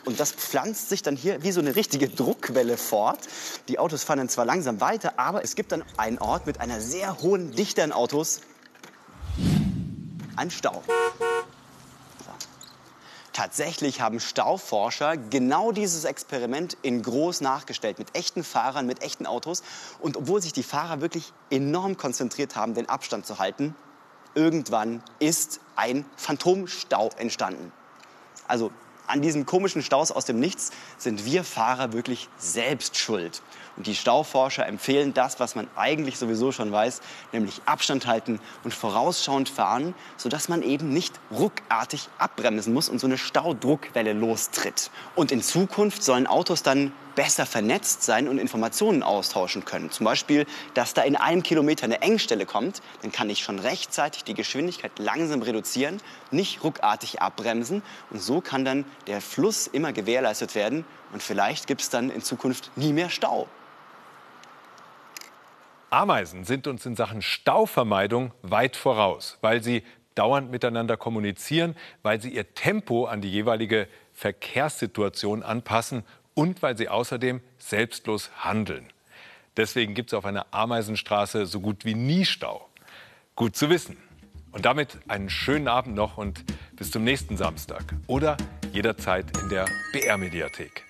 Und 0.05 0.19
das 0.19 0.31
pflanzt 0.31 0.89
sich 0.89 1.01
dann 1.01 1.15
hier 1.15 1.41
wie 1.41 1.51
so 1.51 1.59
eine 1.59 1.75
richtige 1.75 2.07
Druckwelle 2.07 2.77
fort. 2.77 3.19
Die 3.67 3.79
Autos 3.79 4.03
fahren 4.03 4.19
dann 4.19 4.29
zwar 4.29 4.45
langsam 4.45 4.79
weiter, 4.79 5.13
aber 5.17 5.43
es 5.43 5.55
gibt 5.55 5.71
dann 5.71 5.83
einen 5.97 6.19
Ort 6.19 6.45
mit 6.45 6.61
einer 6.61 6.79
sehr 6.79 7.21
hohen 7.21 7.51
Dichte 7.51 7.83
an 7.83 7.91
Autos. 7.91 8.41
Ein 10.35 10.51
Stau. 10.51 10.83
Tatsächlich 13.33 13.99
haben 13.99 14.21
Stauforscher 14.21 15.17
genau 15.17 15.73
dieses 15.73 16.05
Experiment 16.05 16.77
in 16.83 17.01
groß 17.01 17.41
nachgestellt, 17.41 17.99
mit 17.99 18.15
echten 18.15 18.45
Fahrern, 18.45 18.85
mit 18.85 19.01
echten 19.01 19.25
Autos. 19.25 19.61
Und 19.99 20.15
obwohl 20.15 20.41
sich 20.41 20.53
die 20.53 20.63
Fahrer 20.63 21.01
wirklich 21.01 21.33
enorm 21.49 21.97
konzentriert 21.97 22.55
haben, 22.55 22.75
den 22.75 22.87
Abstand 22.87 23.25
zu 23.25 23.39
halten, 23.39 23.75
irgendwann 24.35 25.03
ist 25.19 25.59
ein 25.75 26.05
Phantomstau 26.15 27.09
entstanden. 27.17 27.73
Also 28.47 28.71
an 29.07 29.21
diesen 29.21 29.45
komischen 29.45 29.81
Staus 29.81 30.11
aus 30.11 30.25
dem 30.25 30.39
Nichts 30.39 30.71
sind 30.97 31.25
wir 31.25 31.43
Fahrer 31.43 31.93
wirklich 31.93 32.29
selbst 32.37 32.97
schuld. 32.97 33.41
Und 33.77 33.87
die 33.87 33.95
Stauforscher 33.95 34.65
empfehlen 34.65 35.13
das, 35.13 35.39
was 35.39 35.55
man 35.55 35.67
eigentlich 35.75 36.17
sowieso 36.17 36.51
schon 36.51 36.71
weiß, 36.71 37.01
nämlich 37.33 37.61
Abstand 37.65 38.07
halten 38.07 38.39
und 38.63 38.73
vorausschauend 38.73 39.49
fahren, 39.49 39.93
sodass 40.15 40.47
man 40.47 40.61
eben 40.61 40.89
nicht 40.89 41.19
ruckartig 41.31 42.07
abbremsen 42.17 42.73
muss 42.73 42.87
und 42.87 42.99
so 42.99 43.07
eine 43.07 43.17
Staudruckwelle 43.17 44.13
lostritt. 44.13 44.91
Und 45.15 45.31
in 45.31 45.41
Zukunft 45.41 46.03
sollen 46.03 46.25
Autos 46.25 46.63
dann 46.63 46.93
besser 47.15 47.45
vernetzt 47.45 48.03
sein 48.03 48.27
und 48.27 48.37
Informationen 48.37 49.01
austauschen 49.01 49.65
können. 49.65 49.89
Zum 49.89 50.03
Beispiel, 50.03 50.45
dass 50.73 50.93
da 50.93 51.01
in 51.01 51.15
einem 51.15 51.43
Kilometer 51.43 51.85
eine 51.85 52.01
Engstelle 52.01 52.45
kommt, 52.45 52.81
dann 53.01 53.11
kann 53.11 53.29
ich 53.29 53.39
schon 53.39 53.59
rechtzeitig 53.59 54.25
die 54.25 54.33
Geschwindigkeit 54.33 54.91
langsam 54.99 55.41
reduzieren, 55.41 56.01
nicht 56.31 56.63
ruckartig 56.63 57.21
abbremsen 57.21 57.81
und 58.09 58.21
so 58.21 58.41
kann 58.41 58.65
dann 58.65 58.85
der 59.07 59.21
Fluss 59.21 59.67
immer 59.67 59.93
gewährleistet 59.93 60.55
werden 60.55 60.85
und 61.13 61.23
vielleicht 61.23 61.67
gibt 61.67 61.81
es 61.81 61.89
dann 61.89 62.09
in 62.09 62.21
Zukunft 62.21 62.71
nie 62.75 62.91
mehr 62.91 63.09
Stau. 63.09 63.47
Ameisen 65.89 66.43
sind 66.43 66.67
uns 66.67 66.85
in 66.85 66.95
Sachen 66.95 67.21
Stauvermeidung 67.21 68.33
weit 68.41 68.75
voraus, 68.75 69.37
weil 69.41 69.63
sie 69.63 69.83
dauernd 70.15 70.49
miteinander 70.49 70.97
kommunizieren, 70.97 71.75
weil 72.01 72.21
sie 72.21 72.29
ihr 72.29 72.53
Tempo 72.53 73.05
an 73.05 73.21
die 73.21 73.29
jeweilige 73.29 73.87
Verkehrssituation 74.13 75.43
anpassen 75.43 76.03
und 76.33 76.61
weil 76.61 76.77
sie 76.77 76.89
außerdem 76.89 77.41
selbstlos 77.57 78.31
handeln. 78.37 78.87
Deswegen 79.57 79.93
gibt 79.93 80.11
es 80.11 80.13
auf 80.13 80.25
einer 80.25 80.47
Ameisenstraße 80.51 81.45
so 81.45 81.61
gut 81.61 81.85
wie 81.85 81.95
nie 81.95 82.25
Stau. 82.25 82.69
Gut 83.35 83.55
zu 83.55 83.69
wissen. 83.69 83.97
Und 84.51 84.65
damit 84.65 84.97
einen 85.09 85.29
schönen 85.29 85.67
Abend 85.67 85.95
noch 85.95 86.17
und 86.17 86.45
bis 86.77 86.91
zum 86.91 87.03
nächsten 87.03 87.35
Samstag 87.35 87.83
oder 88.07 88.37
jederzeit 88.71 89.25
in 89.37 89.49
der 89.49 89.65
BR-Mediathek. 89.91 90.84